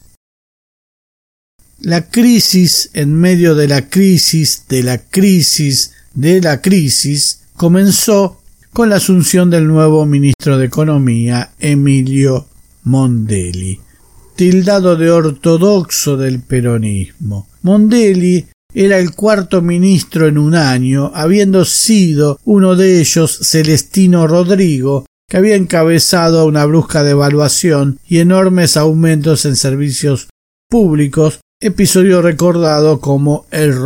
La 1.82 2.08
crisis 2.08 2.90
en 2.94 3.14
medio 3.14 3.56
de 3.56 3.68
la 3.68 3.90
crisis 3.90 4.64
de 4.70 4.84
la 4.84 5.00
crisis 5.00 5.92
de 6.14 6.40
la 6.40 6.62
crisis 6.62 7.42
comenzó 7.58 8.42
con 8.72 8.90
la 8.90 8.96
asunción 8.96 9.50
del 9.50 9.68
nuevo 9.68 10.06
ministro 10.06 10.58
de 10.58 10.68
Economía, 10.68 11.52
Emilio 11.60 12.48
Mondelli, 12.84 13.82
tildado 14.38 14.96
de 14.96 15.12
ortodoxo 15.12 16.16
del 16.16 16.40
peronismo. 16.40 17.50
Mondelli 17.64 18.48
era 18.74 19.00
el 19.00 19.12
cuarto 19.16 19.62
ministro 19.62 20.28
en 20.28 20.38
un 20.38 20.56
año, 20.56 21.12
habiendo 21.14 21.66
sido 21.66 22.40
uno 22.46 22.76
de 22.76 23.00
ellos 23.00 23.40
Celestino 23.44 24.28
Rodrigo, 24.28 25.06
que 25.28 25.38
había 25.38 25.56
encabezado 25.56 26.46
una 26.46 26.66
brusca 26.66 27.04
devaluación 27.04 28.00
y 28.08 28.20
enormes 28.20 28.78
aumentos 28.78 29.46
en 29.46 29.56
servicios 29.56 30.30
públicos, 30.70 31.40
episodio 31.60 32.22
recordado 32.22 33.00
como 33.00 33.46
el 33.52 33.86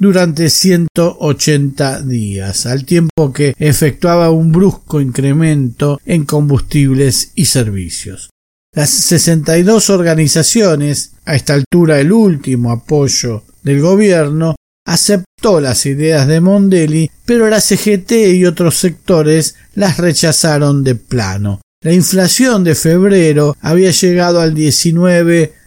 durante 0.00 0.48
180 0.48 2.00
días, 2.00 2.64
al 2.64 2.86
tiempo 2.86 3.32
que 3.34 3.54
efectuaba 3.58 4.30
un 4.30 4.50
brusco 4.50 4.98
incremento 4.98 6.00
en 6.06 6.24
combustibles 6.24 7.32
y 7.34 7.44
servicios. 7.44 8.30
Las 8.74 8.88
62 8.88 9.90
organizaciones, 9.90 11.12
a 11.26 11.36
esta 11.36 11.52
altura 11.52 12.00
el 12.00 12.12
último 12.12 12.72
apoyo 12.72 13.44
del 13.62 13.82
gobierno, 13.82 14.56
aceptó 14.86 15.60
las 15.60 15.84
ideas 15.84 16.26
de 16.26 16.40
Mondelli, 16.40 17.10
pero 17.26 17.48
la 17.50 17.60
CGT 17.60 18.12
y 18.32 18.46
otros 18.46 18.78
sectores 18.78 19.56
las 19.74 19.98
rechazaron 19.98 20.82
de 20.82 20.94
plano. 20.94 21.60
La 21.82 21.92
inflación 21.92 22.64
de 22.64 22.74
febrero 22.74 23.54
había 23.60 23.90
llegado 23.90 24.40
al 24.40 24.54
19 24.54 25.59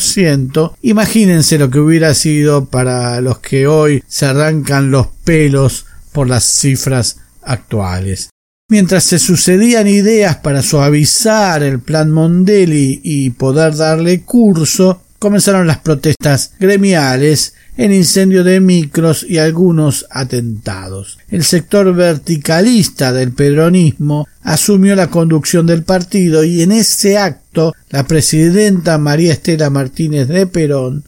ciento. 0.00 0.76
Imagínense 0.82 1.58
lo 1.58 1.70
que 1.70 1.78
hubiera 1.78 2.14
sido 2.14 2.66
para 2.66 3.20
los 3.20 3.38
que 3.38 3.66
hoy 3.66 4.02
se 4.06 4.26
arrancan 4.26 4.90
los 4.90 5.06
pelos 5.24 5.86
por 6.12 6.28
las 6.28 6.44
cifras 6.44 7.18
actuales. 7.42 8.30
Mientras 8.68 9.04
se 9.04 9.18
sucedían 9.18 9.86
ideas 9.86 10.36
para 10.36 10.62
suavizar 10.62 11.62
el 11.62 11.80
plan 11.80 12.10
Mondelli 12.10 13.00
y 13.02 13.30
poder 13.30 13.76
darle 13.76 14.22
curso, 14.22 15.02
comenzaron 15.18 15.66
las 15.66 15.78
protestas 15.78 16.52
gremiales 16.58 17.54
el 17.76 17.92
incendio 17.92 18.44
de 18.44 18.60
micros 18.60 19.24
y 19.28 19.38
algunos 19.38 20.06
atentados. 20.10 21.18
El 21.28 21.42
sector 21.44 21.94
verticalista 21.94 23.12
del 23.12 23.32
peronismo 23.32 24.28
asumió 24.42 24.94
la 24.94 25.08
conducción 25.08 25.66
del 25.66 25.82
partido 25.82 26.44
y 26.44 26.62
en 26.62 26.72
ese 26.72 27.18
acto 27.18 27.41
la 27.90 28.06
presidenta 28.06 28.98
María 28.98 29.32
Estela 29.32 29.70
Martínez 29.70 30.28
de 30.28 30.46
Perón 30.46 31.04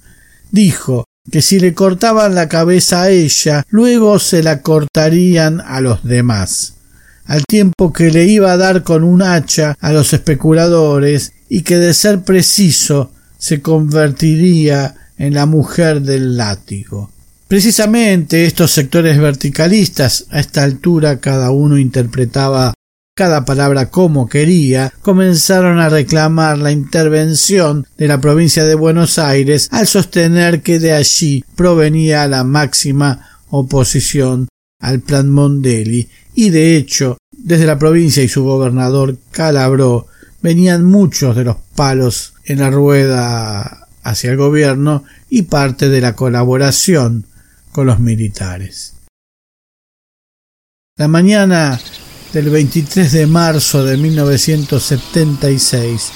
dijo 0.51 1.05
que 1.31 1.43
si 1.43 1.59
le 1.59 1.73
cortaban 1.75 2.35
la 2.35 2.49
cabeza 2.49 3.03
a 3.03 3.11
ella, 3.11 3.65
luego 3.71 4.19
se 4.19 4.43
la 4.43 4.61
cortarían 4.61 5.61
a 5.61 5.81
los 5.81 6.05
demás, 6.05 6.75
al 7.25 7.45
tiempo 7.47 7.93
que 7.93 8.11
le 8.11 8.27
iba 8.27 8.53
a 8.53 8.57
dar 8.59 8.83
con 8.83 9.05
un 9.05 9.23
hacha 9.23 9.75
a 9.81 9.93
los 9.93 10.13
especuladores 10.13 11.33
y 11.49 11.63
que 11.63 11.79
de 11.79 11.95
ser 11.95 12.23
preciso 12.23 13.13
se 13.39 13.63
convertiría 13.63 14.95
en 15.17 15.35
la 15.35 15.47
mujer 15.47 16.03
del 16.03 16.37
látigo. 16.37 17.11
Precisamente 17.49 18.47
estos 18.47 18.73
sectores 18.73 19.19
verticalistas, 19.19 20.27
a 20.31 20.41
esta 20.41 20.63
altura 20.63 21.21
cada 21.21 21.51
uno 21.51 21.79
interpretaba 21.79 22.75
cada 23.15 23.45
palabra 23.45 23.91
como 23.91 24.29
quería, 24.29 24.93
comenzaron 25.01 25.79
a 25.79 25.89
reclamar 25.89 26.59
la 26.59 26.73
intervención 26.73 27.87
de 27.97 28.09
la 28.09 28.21
provincia 28.21 28.65
de 28.65 28.75
Buenos 28.75 29.19
Aires 29.19 29.69
al 29.71 29.87
sostener 29.87 30.63
que 30.63 30.81
de 30.81 30.93
allí 30.93 31.45
provenía 31.55 32.27
la 32.27 32.43
máxima 32.43 33.39
oposición 33.51 34.49
al 34.81 35.01
plan 35.01 35.31
Mondelli 35.31 36.09
y 36.35 36.51
de 36.51 36.77
hecho 36.77 37.17
desde 37.31 37.67
la 37.67 37.79
provincia 37.79 38.23
y 38.23 38.29
su 38.29 38.43
gobernador 38.43 39.17
Calabró 39.31 40.09
venían 40.43 40.85
muchos 40.85 41.37
de 41.37 41.45
los 41.45 41.57
palos 41.77 42.35
en 42.45 42.59
la 42.59 42.71
rueda 42.71 43.89
hacia 44.03 44.33
el 44.33 44.37
gobierno 44.37 45.05
y 45.31 45.43
parte 45.43 45.89
de 45.89 46.01
la 46.01 46.17
colaboración 46.17 47.27
con 47.71 47.87
los 47.87 48.01
militares. 48.01 48.95
La 50.97 51.09
mañana 51.09 51.81
del 52.35 52.51
23 52.51 53.11
de 53.13 53.27
marzo 53.29 53.85
de 53.85 53.97
1976 53.97 56.11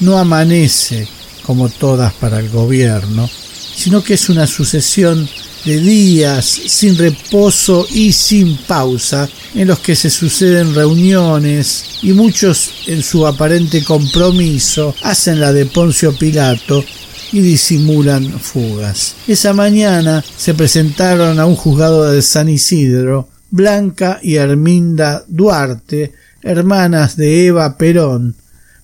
no 0.00 0.18
amanece 0.18 1.08
como 1.42 1.70
todas 1.70 2.12
para 2.12 2.38
el 2.38 2.50
gobierno, 2.50 3.30
sino 3.74 4.04
que 4.04 4.12
es 4.14 4.28
una 4.28 4.46
sucesión 4.46 5.26
de 5.64 5.80
días 5.80 6.44
sin 6.44 6.98
reposo 6.98 7.86
y 7.90 8.12
sin 8.12 8.58
pausa 8.58 9.26
en 9.54 9.68
los 9.68 9.78
que 9.78 9.96
se 9.96 10.10
suceden 10.10 10.74
reuniones 10.74 12.00
y 12.02 12.12
muchos 12.12 12.70
en 12.86 13.02
su 13.02 13.26
aparente 13.26 13.82
compromiso 13.82 14.94
hacen 15.02 15.40
la 15.40 15.54
de 15.54 15.64
Poncio 15.64 16.14
Pilato 16.14 16.84
y 17.32 17.40
disimulan 17.40 18.38
fugas. 18.38 19.14
Esa 19.26 19.54
mañana 19.54 20.22
se 20.36 20.52
presentaron 20.52 21.40
a 21.40 21.46
un 21.46 21.56
juzgado 21.56 22.12
de 22.12 22.20
San 22.20 22.50
Isidro 22.50 23.30
Blanca 23.54 24.18
y 24.20 24.34
Herminda 24.34 25.24
Duarte, 25.28 26.12
hermanas 26.42 27.16
de 27.16 27.46
Eva 27.46 27.78
Perón, 27.78 28.34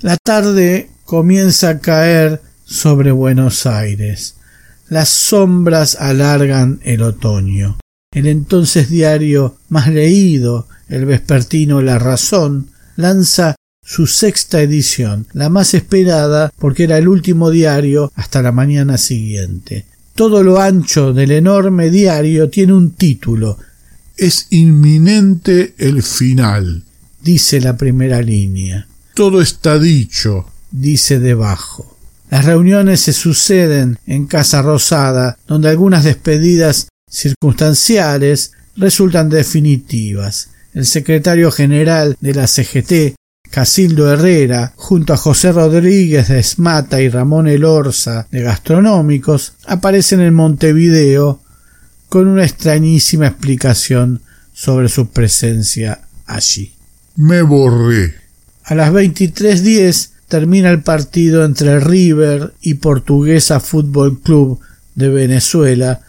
La 0.00 0.16
tarde 0.16 0.90
comienza 1.04 1.70
a 1.70 1.78
caer 1.80 2.42
sobre 2.64 3.12
Buenos 3.12 3.66
Aires. 3.66 4.36
Las 4.88 5.08
sombras 5.08 5.96
alargan 5.96 6.80
el 6.84 7.02
otoño 7.02 7.78
el 8.16 8.26
entonces 8.26 8.88
diario 8.88 9.58
más 9.68 9.88
leído, 9.88 10.66
el 10.88 11.04
vespertino 11.04 11.82
La 11.82 11.98
Razón, 11.98 12.70
lanza 12.96 13.56
su 13.84 14.06
sexta 14.06 14.62
edición, 14.62 15.26
la 15.34 15.50
más 15.50 15.74
esperada 15.74 16.50
porque 16.58 16.84
era 16.84 16.96
el 16.96 17.08
último 17.08 17.50
diario 17.50 18.10
hasta 18.14 18.40
la 18.40 18.52
mañana 18.52 18.96
siguiente. 18.96 19.84
Todo 20.14 20.42
lo 20.42 20.58
ancho 20.58 21.12
del 21.12 21.30
enorme 21.30 21.90
diario 21.90 22.48
tiene 22.48 22.72
un 22.72 22.92
título. 22.92 23.58
Es 24.16 24.46
inminente 24.48 25.74
el 25.76 26.02
final, 26.02 26.84
dice 27.20 27.60
la 27.60 27.76
primera 27.76 28.22
línea. 28.22 28.88
Todo 29.12 29.42
está 29.42 29.78
dicho, 29.78 30.46
dice 30.70 31.18
debajo. 31.18 31.98
Las 32.30 32.46
reuniones 32.46 33.02
se 33.02 33.12
suceden 33.12 33.98
en 34.06 34.24
Casa 34.26 34.62
Rosada, 34.62 35.36
donde 35.46 35.68
algunas 35.68 36.02
despedidas 36.02 36.88
circunstanciales 37.10 38.52
resultan 38.76 39.28
definitivas. 39.28 40.50
El 40.74 40.86
secretario 40.86 41.50
general 41.50 42.16
de 42.20 42.34
la 42.34 42.46
CGT, 42.46 43.16
Casildo 43.50 44.12
Herrera, 44.12 44.74
junto 44.76 45.14
a 45.14 45.16
José 45.16 45.52
Rodríguez 45.52 46.28
de 46.28 46.40
Esmata 46.40 47.00
y 47.00 47.08
Ramón 47.08 47.48
Elorza 47.48 48.26
de 48.30 48.42
Gastronómicos, 48.42 49.54
aparecen 49.66 50.20
en 50.20 50.34
Montevideo 50.34 51.40
con 52.08 52.28
una 52.28 52.44
extrañísima 52.44 53.28
explicación 53.28 54.20
sobre 54.52 54.88
su 54.88 55.08
presencia 55.08 56.02
allí. 56.26 56.74
Me 57.14 57.42
borré. 57.42 58.14
A 58.64 58.74
las 58.74 58.92
23.10 58.92 60.10
termina 60.28 60.70
el 60.70 60.82
partido 60.82 61.44
entre 61.44 61.80
River 61.80 62.52
y 62.60 62.74
Portuguesa 62.74 63.60
Fútbol 63.60 64.20
Club 64.20 64.60
de 64.94 65.08
Venezuela 65.08 66.00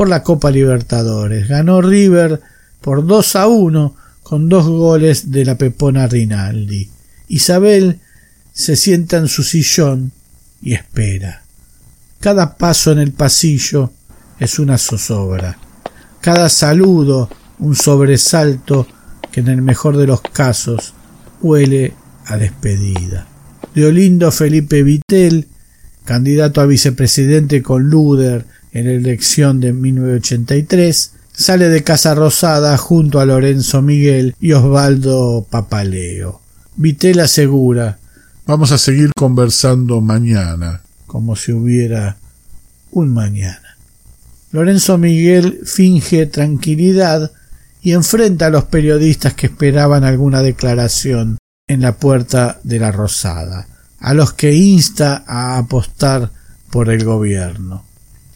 por 0.00 0.08
la 0.08 0.22
Copa 0.22 0.50
Libertadores. 0.50 1.46
Ganó 1.46 1.82
River 1.82 2.40
por 2.80 3.06
2 3.06 3.36
a 3.36 3.48
1 3.48 3.96
con 4.22 4.48
dos 4.48 4.66
goles 4.66 5.30
de 5.30 5.44
la 5.44 5.58
Pepona 5.58 6.06
Rinaldi. 6.06 6.88
Isabel 7.28 7.98
se 8.50 8.76
sienta 8.76 9.18
en 9.18 9.28
su 9.28 9.42
sillón 9.42 10.10
y 10.62 10.72
espera. 10.72 11.42
Cada 12.18 12.56
paso 12.56 12.92
en 12.92 12.98
el 12.98 13.12
pasillo 13.12 13.92
es 14.38 14.58
una 14.58 14.78
zozobra. 14.78 15.58
Cada 16.22 16.48
saludo 16.48 17.28
un 17.58 17.76
sobresalto 17.76 18.86
que 19.30 19.40
en 19.40 19.48
el 19.48 19.60
mejor 19.60 19.98
de 19.98 20.06
los 20.06 20.22
casos 20.22 20.94
huele 21.42 21.92
a 22.24 22.38
despedida. 22.38 23.26
Leolindo 23.74 24.32
Felipe 24.32 24.82
Vitel, 24.82 25.46
candidato 26.06 26.62
a 26.62 26.66
vicepresidente 26.66 27.62
con 27.62 27.90
Luder 27.90 28.46
en 28.72 28.86
la 28.86 28.92
elección 28.92 29.60
de 29.60 29.72
1983, 29.72 31.12
sale 31.32 31.68
de 31.68 31.82
Casa 31.82 32.14
Rosada 32.14 32.76
junto 32.76 33.20
a 33.20 33.26
Lorenzo 33.26 33.82
Miguel 33.82 34.34
y 34.40 34.52
Osvaldo 34.52 35.46
Papaleo. 35.50 36.40
Vitel 36.76 37.20
asegura 37.20 37.98
Vamos 38.50 38.72
a 38.72 38.78
seguir 38.78 39.12
conversando 39.16 40.00
mañana. 40.00 40.82
Como 41.06 41.36
si 41.36 41.52
hubiera 41.52 42.16
un 42.90 43.14
mañana. 43.14 43.76
Lorenzo 44.50 44.98
Miguel 44.98 45.60
finge 45.64 46.26
tranquilidad 46.26 47.30
y 47.80 47.92
enfrenta 47.92 48.46
a 48.46 48.50
los 48.50 48.64
periodistas 48.64 49.34
que 49.34 49.46
esperaban 49.46 50.02
alguna 50.02 50.42
declaración 50.42 51.38
en 51.68 51.82
la 51.82 51.96
puerta 51.96 52.58
de 52.64 52.80
la 52.80 52.90
Rosada, 52.90 53.68
a 54.00 54.14
los 54.14 54.32
que 54.32 54.52
insta 54.52 55.22
a 55.26 55.56
apostar 55.58 56.32
por 56.70 56.90
el 56.90 57.04
gobierno. 57.04 57.84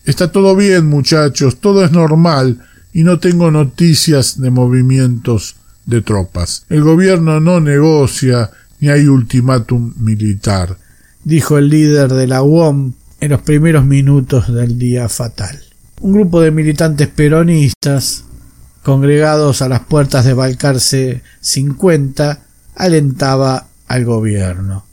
Está 0.04 0.30
todo 0.30 0.54
bien, 0.54 0.86
muchachos, 0.86 1.60
todo 1.60 1.82
es 1.84 1.90
normal 1.90 2.58
y 2.92 3.04
no 3.04 3.18
tengo 3.18 3.50
noticias 3.50 4.38
de 4.38 4.50
movimientos 4.50 5.56
de 5.86 6.02
tropas. 6.02 6.66
El 6.68 6.82
gobierno 6.82 7.40
no 7.40 7.60
negocia 7.60 8.50
ni 8.80 8.88
hay 8.88 9.06
ultimátum 9.06 9.94
militar, 9.96 10.76
dijo 11.24 11.56
el 11.56 11.70
líder 11.70 12.12
de 12.12 12.26
la 12.26 12.42
UOM 12.42 12.92
en 13.20 13.30
los 13.30 13.40
primeros 13.40 13.86
minutos 13.86 14.52
del 14.52 14.78
día 14.78 15.08
fatal. 15.08 15.58
Un 16.02 16.12
grupo 16.12 16.42
de 16.42 16.50
militantes 16.50 17.08
peronistas, 17.08 18.24
congregados 18.82 19.62
a 19.62 19.70
las 19.70 19.80
puertas 19.80 20.26
de 20.26 20.34
Balcarce 20.34 21.22
50, 21.40 22.40
alentaba 22.74 23.68
al 23.86 24.04
gobierno. 24.04 24.84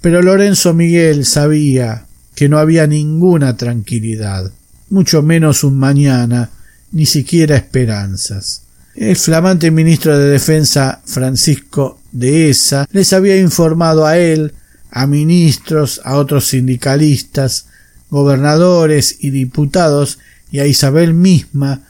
Pero 0.00 0.22
Lorenzo 0.22 0.72
Miguel 0.74 1.24
sabía 1.24 2.06
que 2.38 2.48
no 2.48 2.60
había 2.60 2.86
ninguna 2.86 3.56
tranquilidad, 3.56 4.52
mucho 4.90 5.22
menos 5.22 5.64
un 5.64 5.76
mañana, 5.76 6.50
ni 6.92 7.04
siquiera 7.04 7.56
esperanzas. 7.56 8.62
El 8.94 9.16
flamante 9.16 9.72
ministro 9.72 10.16
de 10.16 10.30
Defensa 10.30 11.02
Francisco 11.04 11.98
de 12.12 12.48
Esa 12.48 12.86
les 12.92 13.12
había 13.12 13.36
informado 13.40 14.06
a 14.06 14.18
él, 14.18 14.54
a 14.92 15.08
ministros, 15.08 16.00
a 16.04 16.14
otros 16.14 16.46
sindicalistas, 16.46 17.66
gobernadores 18.08 19.16
y 19.18 19.30
diputados 19.30 20.20
y 20.52 20.60
a 20.60 20.66
Isabel 20.66 21.14
misma 21.14 21.80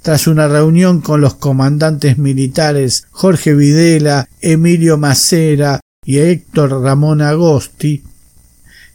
tras 0.00 0.26
una 0.26 0.48
reunión 0.48 1.02
con 1.02 1.20
los 1.20 1.34
comandantes 1.34 2.16
militares 2.16 3.04
Jorge 3.10 3.52
Videla, 3.52 4.26
Emilio 4.40 4.96
Macera 4.96 5.80
y 6.02 6.16
Héctor 6.16 6.82
Ramón 6.82 7.20
Agosti, 7.20 8.04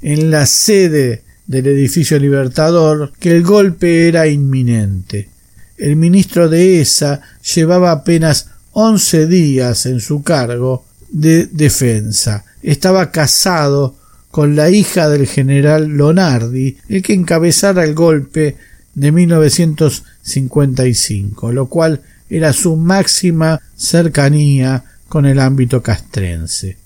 en 0.03 0.29
la 0.29 0.45
sede 0.45 1.23
del 1.47 1.65
edificio 1.67 2.19
Libertador 2.19 3.13
que 3.19 3.31
el 3.31 3.43
golpe 3.43 4.07
era 4.07 4.27
inminente. 4.27 5.29
El 5.77 5.95
ministro 5.95 6.49
de 6.49 6.81
ESA 6.81 7.21
llevaba 7.55 7.91
apenas 7.91 8.49
once 8.73 9.25
días 9.27 9.85
en 9.85 9.99
su 9.99 10.23
cargo 10.23 10.85
de 11.09 11.47
defensa. 11.47 12.45
Estaba 12.61 13.11
casado 13.11 13.95
con 14.29 14.55
la 14.55 14.69
hija 14.69 15.09
del 15.09 15.27
general 15.27 15.87
Lonardi, 15.87 16.77
el 16.89 17.01
que 17.01 17.13
encabezara 17.13 17.83
el 17.83 17.93
golpe 17.93 18.55
de 18.95 19.11
1955, 19.11 21.51
lo 21.51 21.65
cual 21.67 22.01
era 22.29 22.53
su 22.53 22.75
máxima 22.75 23.61
cercanía 23.75 24.83
con 25.07 25.25
el 25.25 25.39
ámbito 25.39 25.81
castrense. 25.83 26.77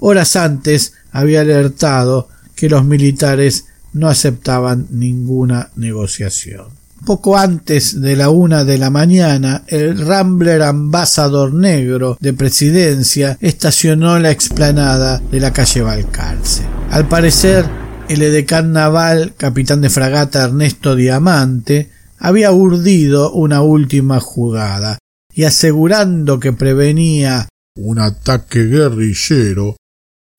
horas 0.00 0.36
antes 0.36 0.94
había 1.12 1.42
alertado 1.42 2.28
que 2.58 2.68
los 2.68 2.84
militares 2.84 3.66
no 3.92 4.08
aceptaban 4.08 4.88
ninguna 4.90 5.70
negociación. 5.76 6.66
Poco 7.06 7.38
antes 7.38 8.00
de 8.00 8.16
la 8.16 8.30
una 8.30 8.64
de 8.64 8.78
la 8.78 8.90
mañana, 8.90 9.62
el 9.68 10.04
Rambler 10.04 10.62
Ambassador 10.62 11.54
Negro 11.54 12.18
de 12.20 12.32
Presidencia 12.32 13.38
estacionó 13.40 14.18
la 14.18 14.32
explanada 14.32 15.22
de 15.30 15.38
la 15.38 15.52
calle 15.52 15.82
Balcarce. 15.82 16.64
Al 16.90 17.06
parecer, 17.06 17.64
el 18.08 18.22
edecán 18.22 18.72
naval, 18.72 19.34
capitán 19.36 19.80
de 19.80 19.90
fragata 19.90 20.42
Ernesto 20.42 20.96
Diamante, 20.96 21.90
había 22.18 22.50
urdido 22.50 23.30
una 23.30 23.62
última 23.62 24.18
jugada 24.18 24.98
y 25.32 25.44
asegurando 25.44 26.40
que 26.40 26.52
prevenía 26.52 27.48
un 27.76 28.00
ataque 28.00 28.64
guerrillero, 28.64 29.76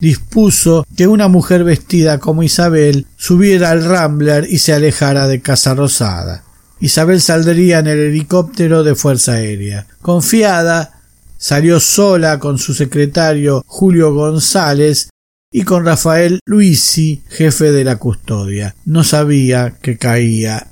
dispuso 0.00 0.86
que 0.96 1.06
una 1.06 1.28
mujer 1.28 1.64
vestida 1.64 2.18
como 2.18 2.42
Isabel 2.42 3.06
subiera 3.16 3.70
al 3.70 3.84
Rambler 3.84 4.46
y 4.48 4.58
se 4.58 4.72
alejara 4.72 5.28
de 5.28 5.40
Casa 5.40 5.74
Rosada. 5.74 6.44
Isabel 6.80 7.20
saldría 7.20 7.80
en 7.80 7.86
el 7.86 7.98
helicóptero 7.98 8.82
de 8.82 8.94
Fuerza 8.94 9.34
Aérea. 9.34 9.86
Confiada, 10.00 11.02
salió 11.36 11.78
sola 11.78 12.38
con 12.38 12.58
su 12.58 12.74
secretario 12.74 13.62
Julio 13.66 14.14
González 14.14 15.10
y 15.52 15.62
con 15.62 15.84
Rafael 15.84 16.40
Luisi, 16.46 17.22
jefe 17.28 17.70
de 17.72 17.84
la 17.84 17.96
custodia. 17.96 18.74
No 18.86 19.04
sabía 19.04 19.76
que 19.82 19.98
caía 19.98 20.68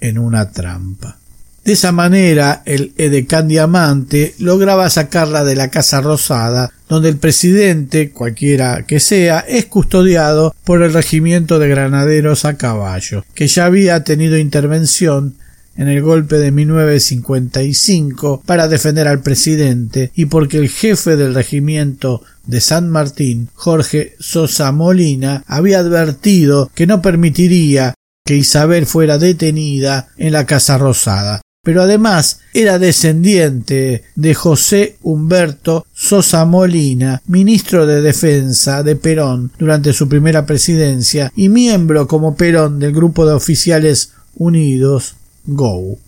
en 0.00 0.18
una 0.18 0.52
trampa. 0.52 1.18
De 1.68 1.74
esa 1.74 1.92
manera, 1.92 2.62
el 2.64 2.94
edecán 2.96 3.46
Diamante 3.46 4.34
lograba 4.38 4.88
sacarla 4.88 5.44
de 5.44 5.54
la 5.54 5.68
Casa 5.68 6.00
Rosada, 6.00 6.72
donde 6.88 7.10
el 7.10 7.18
presidente, 7.18 8.10
cualquiera 8.10 8.86
que 8.86 9.00
sea, 9.00 9.40
es 9.40 9.66
custodiado 9.66 10.54
por 10.64 10.82
el 10.82 10.94
regimiento 10.94 11.58
de 11.58 11.68
granaderos 11.68 12.46
a 12.46 12.56
caballo, 12.56 13.22
que 13.34 13.48
ya 13.48 13.66
había 13.66 14.02
tenido 14.02 14.38
intervención 14.38 15.34
en 15.76 15.88
el 15.88 16.00
golpe 16.00 16.36
de 16.38 16.52
1955 16.52 18.42
para 18.46 18.66
defender 18.66 19.06
al 19.06 19.20
presidente 19.20 20.10
y 20.14 20.24
porque 20.24 20.56
el 20.56 20.70
jefe 20.70 21.16
del 21.16 21.34
regimiento 21.34 22.22
de 22.46 22.62
San 22.62 22.88
Martín, 22.88 23.50
Jorge 23.52 24.16
Sosa 24.20 24.72
Molina, 24.72 25.44
había 25.46 25.80
advertido 25.80 26.70
que 26.74 26.86
no 26.86 27.02
permitiría 27.02 27.92
que 28.24 28.36
Isabel 28.36 28.86
fuera 28.86 29.18
detenida 29.18 30.08
en 30.16 30.32
la 30.32 30.46
Casa 30.46 30.78
Rosada, 30.78 31.42
pero 31.68 31.82
además 31.82 32.40
era 32.54 32.78
descendiente 32.78 34.04
de 34.14 34.34
José 34.34 34.96
Humberto 35.02 35.84
Sosa 35.92 36.46
Molina, 36.46 37.20
ministro 37.26 37.86
de 37.86 38.00
Defensa 38.00 38.82
de 38.82 38.96
Perón 38.96 39.52
durante 39.58 39.92
su 39.92 40.08
primera 40.08 40.46
presidencia 40.46 41.30
y 41.36 41.50
miembro 41.50 42.08
como 42.08 42.36
Perón 42.36 42.78
del 42.78 42.94
grupo 42.94 43.26
de 43.26 43.34
oficiales 43.34 44.12
unidos 44.36 45.16
Go. 45.44 45.98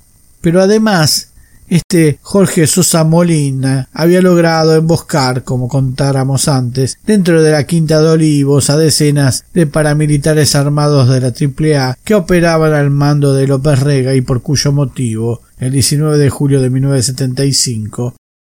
Pero 0.41 0.63
además, 0.63 1.29
este 1.71 2.19
Jorge 2.21 2.67
Sosa 2.67 3.05
Molina 3.05 3.89
había 3.93 4.21
logrado 4.21 4.75
emboscar, 4.75 5.45
como 5.45 5.69
contáramos 5.69 6.49
antes, 6.49 6.99
dentro 7.07 7.43
de 7.43 7.53
la 7.53 7.65
Quinta 7.65 8.03
de 8.03 8.09
Olivos 8.09 8.71
a 8.71 8.77
decenas 8.77 9.45
de 9.55 9.67
paramilitares 9.67 10.57
armados 10.57 11.09
de 11.09 11.21
la 11.21 11.29
AAA 11.29 11.97
que 12.05 12.17
operaban 12.17 12.75
al 12.75 12.91
mando 12.91 13.33
de 13.35 13.47
López 13.47 13.81
Rega 13.81 14.15
y 14.15 14.21
por 14.21 14.43
cuyo 14.43 14.73
motivo, 14.73 15.43
el 15.59 15.71
19 15.73 16.19
de 16.19 16.29
julio 16.29 16.61
de 16.61 16.71
1975, 16.71 18.17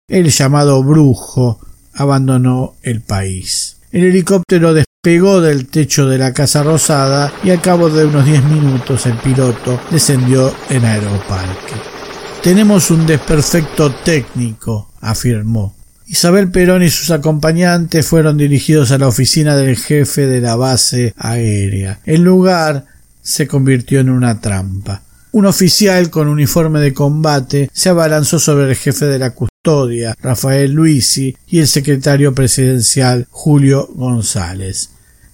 el 0.08 0.30
llamado 0.30 0.82
Brujo 0.82 1.60
abandonó 1.94 2.76
el 2.82 3.02
país. 3.02 3.78
El 3.92 4.06
helicóptero 4.06 4.74
despegó 4.74 5.42
del 5.42 5.68
techo 5.68 6.08
de 6.08 6.18
la 6.18 6.34
Casa 6.34 6.64
Rosada 6.64 7.34
y 7.44 7.50
al 7.50 7.60
cabo 7.60 7.90
de 7.90 8.06
unos 8.06 8.26
diez 8.26 8.44
minutos 8.46 9.06
el 9.06 9.18
piloto 9.18 9.82
descendió 9.92 10.54
en 10.70 10.86
Aeroparque. 10.86 12.01
Tenemos 12.44 12.90
un 12.90 13.06
desperfecto 13.06 13.94
técnico, 13.94 14.90
afirmó. 15.00 15.76
Isabel 16.08 16.50
Perón 16.50 16.82
y 16.82 16.90
sus 16.90 17.12
acompañantes 17.12 18.08
fueron 18.08 18.36
dirigidos 18.36 18.90
a 18.90 18.98
la 18.98 19.08
oficina 19.08 19.56
del 19.56 19.78
jefe 19.78 20.26
de 20.26 20.42
la 20.42 20.56
base 20.56 21.14
aérea. 21.18 22.00
El 22.04 22.24
lugar 22.24 22.88
se 23.22 23.48
convirtió 23.48 24.00
en 24.00 24.10
una 24.10 24.42
trampa. 24.42 25.04
Un 25.34 25.46
oficial 25.46 26.10
con 26.10 26.28
uniforme 26.28 26.80
de 26.80 26.96
combate 26.96 27.70
se 27.74 27.90
abalanzó 27.90 28.40
sobre 28.40 28.72
el 28.72 28.76
jefe 28.76 29.06
de 29.06 29.20
la 29.20 29.36
custodia, 29.36 30.16
Rafael 30.20 30.72
Luisi, 30.72 31.38
y 31.48 31.60
el 31.60 31.68
secretario 31.68 32.34
presidencial, 32.34 33.28
Julio 33.30 33.88
González. 33.94 34.90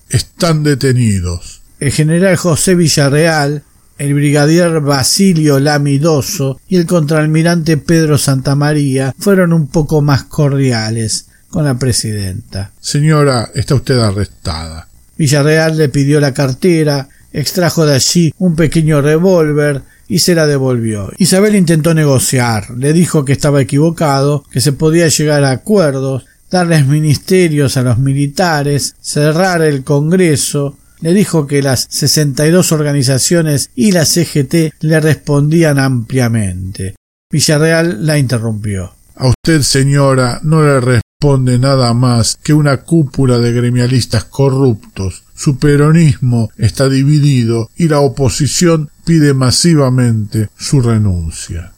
Están 0.09 0.61
detenidos. 0.61 1.61
El 1.79 1.93
general 1.93 2.35
José 2.35 2.75
Villarreal, 2.75 3.63
el 3.97 4.13
brigadier 4.13 4.79
Basilio 4.81 5.59
Lamidoso 5.59 6.59
y 6.67 6.77
el 6.77 6.85
contraalmirante 6.85 7.77
Pedro 7.77 8.17
Santamaría 8.17 9.13
fueron 9.17 9.53
un 9.53 9.67
poco 9.67 10.01
más 10.01 10.23
cordiales 10.23 11.27
con 11.49 11.65
la 11.65 11.77
presidenta. 11.77 12.71
Señora, 12.79 13.49
está 13.55 13.75
usted 13.75 13.97
arrestada. 13.99 14.87
Villarreal 15.17 15.77
le 15.77 15.89
pidió 15.89 16.19
la 16.19 16.33
cartera, 16.33 17.07
extrajo 17.33 17.85
de 17.85 17.95
allí 17.95 18.33
un 18.37 18.55
pequeño 18.55 19.01
revólver 19.01 19.81
y 20.07 20.19
se 20.19 20.35
la 20.35 20.47
devolvió. 20.47 21.11
Isabel 21.17 21.55
intentó 21.55 21.93
negociar, 21.93 22.71
le 22.77 22.93
dijo 22.93 23.25
que 23.25 23.33
estaba 23.33 23.61
equivocado, 23.61 24.45
que 24.51 24.61
se 24.61 24.71
podía 24.71 25.07
llegar 25.07 25.43
a 25.43 25.51
acuerdos, 25.51 26.25
darles 26.49 26.85
ministerios 26.85 27.75
a 27.77 27.81
los 27.81 27.97
militares, 27.97 28.95
cerrar 29.01 29.61
el 29.61 29.83
Congreso, 29.83 30.77
le 30.99 31.13
dijo 31.13 31.47
que 31.47 31.61
las 31.61 31.87
62 31.89 32.71
organizaciones 32.71 33.69
y 33.75 33.91
la 33.91 34.05
CGT 34.05 34.73
le 34.81 34.99
respondían 34.99 35.79
ampliamente. 35.79 36.95
Villarreal 37.31 38.05
la 38.05 38.17
interrumpió. 38.17 38.93
A 39.15 39.27
usted, 39.27 39.61
señora, 39.61 40.39
no 40.43 40.63
le 40.63 40.79
responde 40.79 41.59
nada 41.59 41.93
más 41.93 42.37
que 42.41 42.53
una 42.53 42.77
cúpula 42.77 43.39
de 43.39 43.51
gremialistas 43.51 44.25
corruptos. 44.25 45.23
Su 45.35 45.57
peronismo 45.57 46.49
está 46.57 46.89
dividido 46.89 47.69
y 47.75 47.87
la 47.87 47.99
oposición 47.99 48.89
pide 49.05 49.33
masivamente 49.33 50.49
su 50.57 50.81
renuncia. 50.81 51.73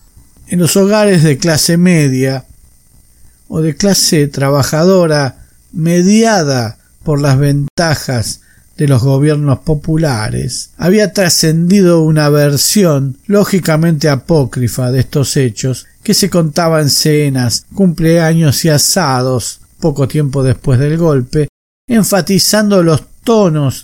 En 0.48 0.60
los 0.60 0.76
hogares 0.76 1.24
de 1.24 1.38
clase 1.38 1.78
media 1.78 2.46
o 3.48 3.62
de 3.62 3.76
clase 3.76 4.28
trabajadora 4.28 5.46
mediada 5.72 6.78
por 7.04 7.22
las 7.22 7.38
ventajas 7.38 8.42
de 8.80 8.88
los 8.88 9.04
gobiernos 9.04 9.60
populares, 9.60 10.72
había 10.78 11.12
trascendido 11.12 12.02
una 12.02 12.30
versión 12.30 13.18
lógicamente 13.28 14.08
apócrifa 14.08 14.90
de 14.90 15.02
estos 15.02 15.36
hechos 15.36 15.86
que 16.02 16.14
se 16.14 16.30
contaba 16.30 16.80
en 16.80 16.90
cenas, 16.90 17.66
cumpleaños 17.76 18.64
y 18.64 18.70
asados 18.70 19.60
poco 19.82 20.08
tiempo 20.08 20.44
después 20.44 20.80
del 20.80 20.98
golpe, 20.98 21.50
enfatizando 21.90 22.82
los 22.82 23.04
tonos 23.22 23.84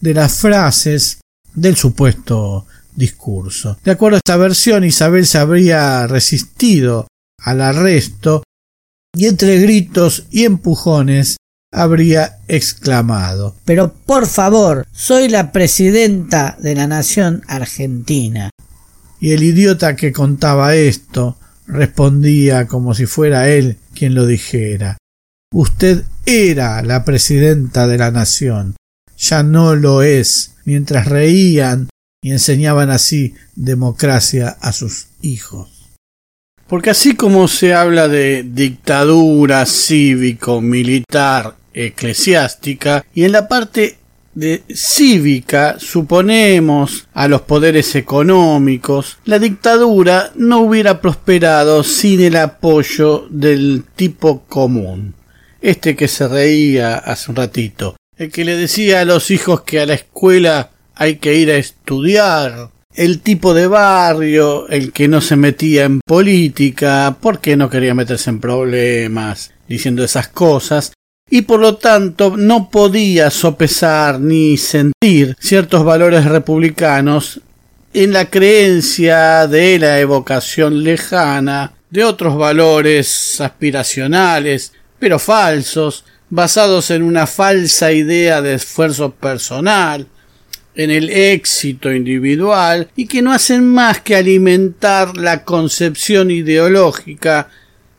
de 0.00 0.14
las 0.14 0.38
frases 0.38 1.18
del 1.52 1.74
supuesto 1.74 2.66
discurso. 2.94 3.76
De 3.82 3.90
acuerdo 3.90 4.14
a 4.14 4.18
esta 4.18 4.36
versión, 4.36 4.84
Isabel 4.84 5.26
se 5.26 5.38
habría 5.38 6.06
resistido 6.06 7.08
al 7.42 7.62
arresto 7.62 8.44
y 9.12 9.26
entre 9.26 9.58
gritos 9.58 10.26
y 10.30 10.44
empujones 10.44 11.36
habría 11.76 12.38
exclamado 12.48 13.54
Pero 13.66 13.92
por 13.92 14.26
favor, 14.26 14.86
soy 14.92 15.28
la 15.28 15.52
presidenta 15.52 16.56
de 16.58 16.74
la 16.74 16.86
nación 16.86 17.42
argentina. 17.46 18.48
Y 19.20 19.32
el 19.32 19.42
idiota 19.42 19.94
que 19.94 20.10
contaba 20.12 20.74
esto 20.74 21.36
respondía 21.66 22.66
como 22.66 22.94
si 22.94 23.04
fuera 23.04 23.50
él 23.50 23.76
quien 23.94 24.14
lo 24.14 24.26
dijera. 24.26 24.96
Usted 25.52 26.04
era 26.24 26.82
la 26.82 27.04
presidenta 27.04 27.86
de 27.86 27.98
la 27.98 28.10
nación, 28.10 28.76
ya 29.18 29.42
no 29.42 29.74
lo 29.74 30.02
es, 30.02 30.54
mientras 30.64 31.06
reían 31.06 31.90
y 32.22 32.32
enseñaban 32.32 32.88
así 32.90 33.34
democracia 33.54 34.56
a 34.60 34.72
sus 34.72 35.08
hijos. 35.20 35.68
Porque 36.66 36.90
así 36.90 37.14
como 37.14 37.46
se 37.48 37.74
habla 37.74 38.08
de 38.08 38.42
dictadura 38.42 39.66
cívico-militar 39.66 41.54
eclesiástica 41.76 43.04
y 43.14 43.24
en 43.24 43.32
la 43.32 43.46
parte 43.46 43.98
de 44.34 44.62
cívica 44.74 45.76
suponemos 45.78 47.08
a 47.14 47.26
los 47.26 47.42
poderes 47.42 47.94
económicos, 47.94 49.18
la 49.24 49.38
dictadura 49.38 50.32
no 50.36 50.60
hubiera 50.60 51.00
prosperado 51.00 51.82
sin 51.82 52.20
el 52.20 52.36
apoyo 52.36 53.26
del 53.30 53.84
tipo 53.96 54.42
común. 54.48 55.14
Este 55.60 55.96
que 55.96 56.06
se 56.06 56.28
reía 56.28 56.96
hace 56.96 57.30
un 57.30 57.36
ratito, 57.36 57.96
el 58.16 58.30
que 58.30 58.44
le 58.44 58.56
decía 58.56 59.00
a 59.00 59.04
los 59.04 59.30
hijos 59.30 59.62
que 59.62 59.80
a 59.80 59.86
la 59.86 59.94
escuela 59.94 60.70
hay 60.94 61.16
que 61.16 61.34
ir 61.34 61.50
a 61.50 61.56
estudiar, 61.56 62.70
el 62.94 63.20
tipo 63.20 63.52
de 63.52 63.66
barrio, 63.66 64.68
el 64.68 64.92
que 64.92 65.06
no 65.06 65.20
se 65.20 65.36
metía 65.36 65.84
en 65.84 66.00
política, 66.00 67.16
porque 67.20 67.56
no 67.56 67.68
quería 67.68 67.94
meterse 67.94 68.30
en 68.30 68.40
problemas, 68.40 69.52
diciendo 69.68 70.02
esas 70.02 70.28
cosas, 70.28 70.92
y 71.28 71.42
por 71.42 71.60
lo 71.60 71.76
tanto 71.76 72.36
no 72.36 72.70
podía 72.70 73.30
sopesar 73.30 74.20
ni 74.20 74.56
sentir 74.56 75.36
ciertos 75.40 75.84
valores 75.84 76.24
republicanos 76.24 77.40
en 77.92 78.12
la 78.12 78.30
creencia 78.30 79.46
de 79.46 79.78
la 79.78 79.98
evocación 79.98 80.84
lejana 80.84 81.72
de 81.90 82.04
otros 82.04 82.36
valores 82.36 83.40
aspiracionales, 83.40 84.72
pero 84.98 85.18
falsos, 85.18 86.04
basados 86.28 86.90
en 86.90 87.02
una 87.02 87.26
falsa 87.26 87.92
idea 87.92 88.42
de 88.42 88.54
esfuerzo 88.54 89.12
personal, 89.12 90.06
en 90.74 90.90
el 90.90 91.08
éxito 91.08 91.92
individual 91.92 92.88
y 92.94 93.06
que 93.06 93.22
no 93.22 93.32
hacen 93.32 93.66
más 93.66 94.00
que 94.02 94.14
alimentar 94.14 95.16
la 95.16 95.42
concepción 95.42 96.30
ideológica 96.30 97.48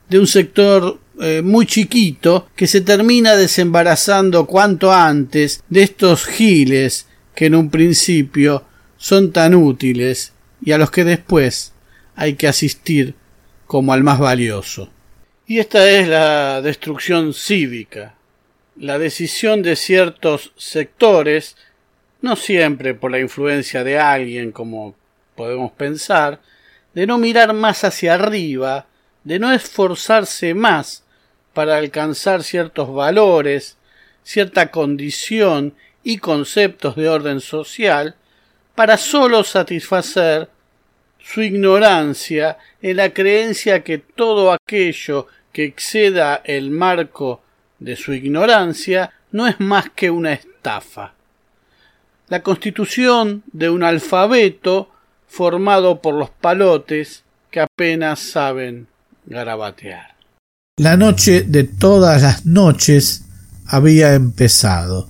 de 0.07 0.19
un 0.19 0.27
sector 0.27 0.99
eh, 1.19 1.41
muy 1.41 1.65
chiquito 1.65 2.47
que 2.55 2.67
se 2.67 2.81
termina 2.81 3.35
desembarazando 3.35 4.45
cuanto 4.45 4.91
antes 4.91 5.63
de 5.67 5.81
estos 5.81 6.25
giles 6.25 7.07
que 7.33 7.47
en 7.47 7.55
un 7.55 7.71
principio 7.71 8.65
son 8.97 9.31
tan 9.31 9.55
útiles 9.55 10.33
y 10.61 10.73
a 10.73 10.77
los 10.77 10.91
que 10.91 11.03
después 11.03 11.73
hay 12.15 12.35
que 12.35 12.47
asistir 12.47 13.15
como 13.65 13.93
al 13.93 14.03
más 14.03 14.19
valioso. 14.19 14.91
Y 15.47 15.57
esta 15.57 15.89
es 15.89 16.07
la 16.07 16.61
destrucción 16.61 17.33
cívica, 17.33 18.13
la 18.75 18.99
decisión 18.99 19.63
de 19.63 19.75
ciertos 19.75 20.51
sectores, 20.55 21.55
no 22.21 22.35
siempre 22.35 22.93
por 22.93 23.09
la 23.09 23.19
influencia 23.19 23.83
de 23.83 23.97
alguien 23.97 24.51
como 24.51 24.95
podemos 25.35 25.71
pensar, 25.71 26.41
de 26.93 27.07
no 27.07 27.17
mirar 27.17 27.53
más 27.53 27.83
hacia 27.83 28.13
arriba, 28.13 28.85
de 29.23 29.39
no 29.39 29.51
esforzarse 29.51 30.53
más 30.53 31.05
para 31.57 31.77
alcanzar 31.77 32.43
ciertos 32.43 32.93
valores, 32.93 33.77
cierta 34.21 34.69
condición 34.69 35.73
y 36.03 36.19
conceptos 36.19 36.95
de 36.95 37.09
orden 37.09 37.41
social, 37.41 38.13
para 38.75 38.95
sólo 38.95 39.43
satisfacer 39.43 40.49
su 41.17 41.41
ignorancia 41.41 42.59
en 42.79 42.97
la 42.97 43.11
creencia 43.11 43.83
que 43.83 43.97
todo 43.97 44.51
aquello 44.51 45.25
que 45.51 45.63
exceda 45.63 46.43
el 46.45 46.69
marco 46.69 47.41
de 47.79 47.95
su 47.95 48.13
ignorancia 48.13 49.11
no 49.31 49.47
es 49.47 49.59
más 49.59 49.89
que 49.89 50.11
una 50.11 50.33
estafa. 50.33 51.15
La 52.27 52.43
constitución 52.43 53.41
de 53.51 53.71
un 53.71 53.81
alfabeto 53.81 54.91
formado 55.27 56.03
por 56.03 56.13
los 56.13 56.29
palotes 56.29 57.23
que 57.49 57.61
apenas 57.61 58.19
saben 58.19 58.85
garabatear. 59.25 60.16
La 60.79 60.95
noche 60.95 61.41
de 61.41 61.63
todas 61.63 62.21
las 62.21 62.45
noches 62.45 63.23
había 63.65 64.13
empezado. 64.13 65.09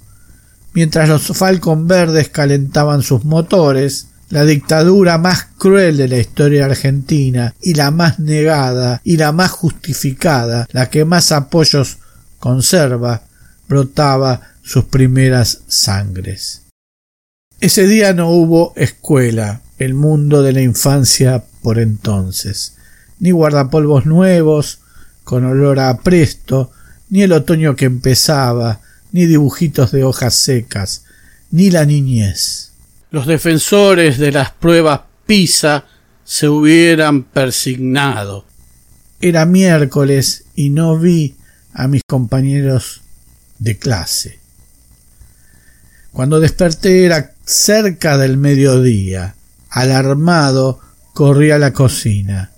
Mientras 0.71 1.09
los 1.09 1.27
Falcon 1.37 1.89
Verdes 1.89 2.29
calentaban 2.29 3.01
sus 3.01 3.25
motores, 3.25 4.07
la 4.29 4.45
dictadura 4.45 5.17
más 5.17 5.45
cruel 5.57 5.97
de 5.97 6.07
la 6.07 6.19
historia 6.19 6.67
argentina 6.67 7.53
y 7.61 7.73
la 7.73 7.91
más 7.91 8.17
negada 8.17 9.01
y 9.03 9.17
la 9.17 9.33
más 9.33 9.51
justificada, 9.51 10.67
la 10.71 10.89
que 10.89 11.03
más 11.03 11.33
apoyos 11.33 11.97
conserva, 12.39 13.23
brotaba 13.67 14.53
sus 14.63 14.85
primeras 14.85 15.63
sangres. 15.67 16.61
Ese 17.59 17.87
día 17.87 18.13
no 18.13 18.29
hubo 18.29 18.71
escuela, 18.77 19.59
el 19.79 19.95
mundo 19.95 20.43
de 20.43 20.53
la 20.53 20.61
infancia 20.61 21.43
por 21.61 21.77
entonces, 21.77 22.77
ni 23.19 23.31
guardapolvos 23.31 24.05
nuevos, 24.05 24.79
con 25.27 25.43
olor 25.43 25.81
a 25.81 25.97
presto, 25.97 26.71
ni 27.09 27.21
el 27.21 27.33
otoño 27.33 27.75
que 27.75 27.83
empezaba, 27.83 28.79
ni 29.11 29.25
dibujitos 29.25 29.91
de 29.91 30.05
hojas 30.05 30.35
secas, 30.35 31.03
ni 31.51 31.69
la 31.69 31.83
niñez. 31.83 32.71
Los 33.11 33.27
defensores 33.27 34.19
de 34.19 34.31
las 34.31 34.51
pruebas 34.51 35.01
PISA 35.25 35.83
se 36.23 36.47
hubieran 36.47 37.23
persignado. 37.23 38.45
Era 39.19 39.45
miércoles 39.45 40.45
y 40.55 40.69
no 40.69 40.97
vi 40.97 41.35
a 41.73 41.89
mis 41.89 42.03
compañeros 42.07 43.01
de 43.59 43.77
clase. 43.77 44.39
Cuando 46.13 46.39
desperté 46.39 47.03
era 47.03 47.33
cerca 47.43 48.17
del 48.17 48.37
mediodía. 48.37 49.35
Alarmado, 49.71 50.79
corrí 51.13 51.51
a 51.51 51.59
la 51.59 51.73
cocina. 51.73 52.51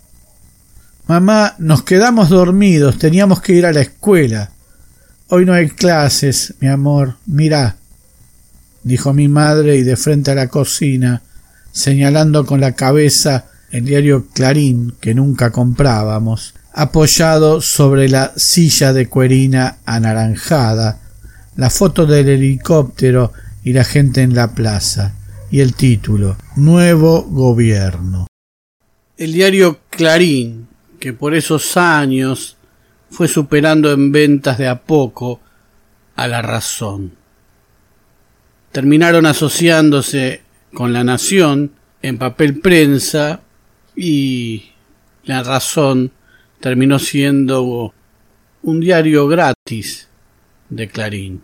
Mamá, 1.09 1.55
nos 1.57 1.81
quedamos 1.81 2.29
dormidos, 2.29 2.99
teníamos 2.99 3.41
que 3.41 3.53
ir 3.53 3.65
a 3.65 3.73
la 3.73 3.81
escuela. 3.81 4.51
Hoy 5.29 5.43
no 5.43 5.53
hay 5.53 5.69
clases, 5.69 6.53
mi 6.59 6.67
amor, 6.67 7.15
mirá, 7.25 7.77
dijo 8.83 9.11
mi 9.11 9.27
madre 9.27 9.75
y 9.77 9.81
de 9.81 9.97
frente 9.97 10.29
a 10.29 10.35
la 10.35 10.49
cocina, 10.49 11.23
señalando 11.71 12.45
con 12.45 12.61
la 12.61 12.73
cabeza 12.73 13.45
el 13.71 13.85
diario 13.85 14.27
Clarín 14.31 14.93
que 15.01 15.15
nunca 15.15 15.49
comprábamos, 15.49 16.53
apoyado 16.73 17.59
sobre 17.59 18.07
la 18.07 18.31
silla 18.35 18.93
de 18.93 19.09
cuerina 19.09 19.77
anaranjada, 19.85 20.99
la 21.55 21.71
foto 21.71 22.05
del 22.05 22.29
helicóptero 22.29 23.33
y 23.63 23.73
la 23.73 23.83
gente 23.83 24.21
en 24.21 24.35
la 24.35 24.51
plaza, 24.51 25.15
y 25.49 25.61
el 25.61 25.73
título 25.73 26.37
Nuevo 26.55 27.23
Gobierno. 27.23 28.27
El 29.17 29.33
diario 29.33 29.79
Clarín, 29.89 30.68
que 30.99 31.13
por 31.13 31.33
esos 31.33 31.77
años 31.77 32.57
fue 33.09 33.27
superando 33.27 33.91
en 33.91 34.11
ventas 34.11 34.57
de 34.57 34.67
a 34.67 34.81
poco 34.81 35.39
a 36.15 36.27
la 36.27 36.41
razón. 36.41 37.13
Terminaron 38.71 39.25
asociándose 39.25 40.43
con 40.73 40.93
la 40.93 41.03
nación 41.03 41.71
en 42.01 42.17
papel 42.17 42.59
prensa 42.59 43.41
y 43.95 44.71
la 45.23 45.43
razón 45.43 46.11
terminó 46.59 46.99
siendo 46.99 47.93
un 48.61 48.79
diario 48.79 49.27
gratis 49.27 50.07
de 50.69 50.87
Clarín. 50.87 51.41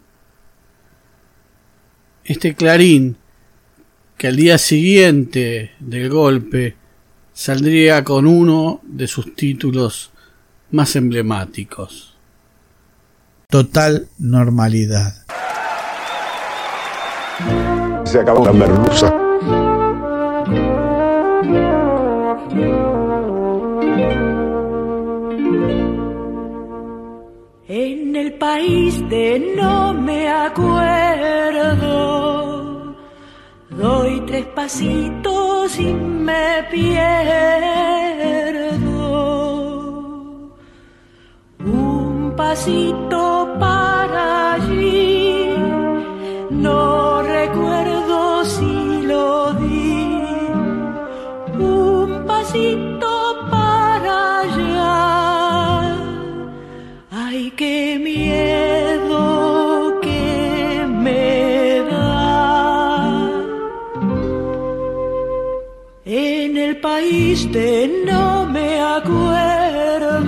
Este 2.24 2.56
Clarín, 2.56 3.18
que 4.18 4.28
al 4.28 4.36
día 4.36 4.58
siguiente 4.58 5.72
del 5.80 6.10
golpe 6.10 6.76
saldría 7.36 8.04
con 8.04 8.26
uno 8.26 8.80
de 8.82 9.08
sus 9.08 9.36
títulos 9.36 10.10
más 10.72 10.96
emblemáticos. 10.96 12.16
Total 13.48 14.08
normalidad. 14.18 15.14
Se 18.06 18.20
acabó 18.20 18.46
la 18.46 18.54
merluza. 18.54 19.14
En 27.68 28.16
el 28.16 28.34
país 28.36 29.10
de 29.10 29.54
no 29.58 29.94
me 29.94 30.30
acuerdo 30.30 32.25
Doy 33.78 34.22
tres 34.26 34.46
pasitos 34.48 35.78
y 35.78 35.94
me 35.94 36.64
pierdo. 36.72 36.96
Un 41.60 42.34
pasito 42.38 43.56
para 43.60 44.54
allí, 44.54 45.50
no 46.52 47.22
recuerdo 47.22 48.46
si 48.46 49.02
lo 49.04 49.54
di. 49.56 50.20
Un 51.60 52.24
pasito 52.26 53.48
para 53.52 54.40
allá, 54.40 55.98
ay 57.12 57.52
que 57.52 57.95
no 68.06 68.46
me 68.46 68.80
acuerdo. 68.80 70.24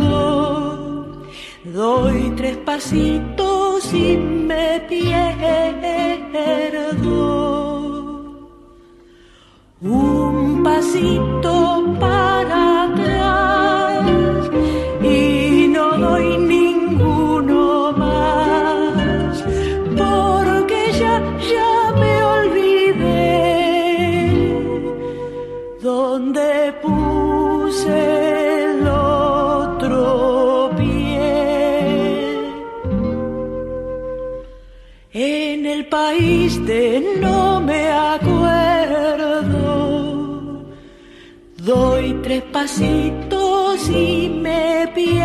Doy 1.63 2.33
tres 2.35 2.57
pasitos 2.57 3.93
y 3.93 4.17
me 4.17 4.81
pierdo. 4.89 5.37
Un 9.81 10.63
pasito 10.63 11.76
Pasitos 42.41 43.89
y 43.89 44.29
me 44.29 44.89
pierdo. 44.93 45.17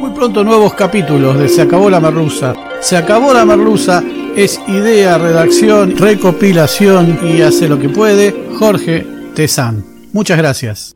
Muy 0.00 0.10
pronto 0.10 0.42
nuevos 0.44 0.74
capítulos 0.74 1.38
de 1.38 1.48
Se 1.48 1.62
acabó 1.62 1.90
la 1.90 2.00
merluza. 2.00 2.54
Se 2.80 2.96
acabó 2.96 3.32
la 3.32 3.44
merluza 3.44 4.02
es 4.36 4.60
idea, 4.68 5.16
redacción, 5.16 5.96
recopilación 5.96 7.18
y 7.24 7.40
hace 7.40 7.68
lo 7.68 7.78
que 7.78 7.88
puede 7.88 8.34
Jorge 8.58 9.06
Tezán. 9.34 9.84
Muchas 10.12 10.36
gracias. 10.36 10.95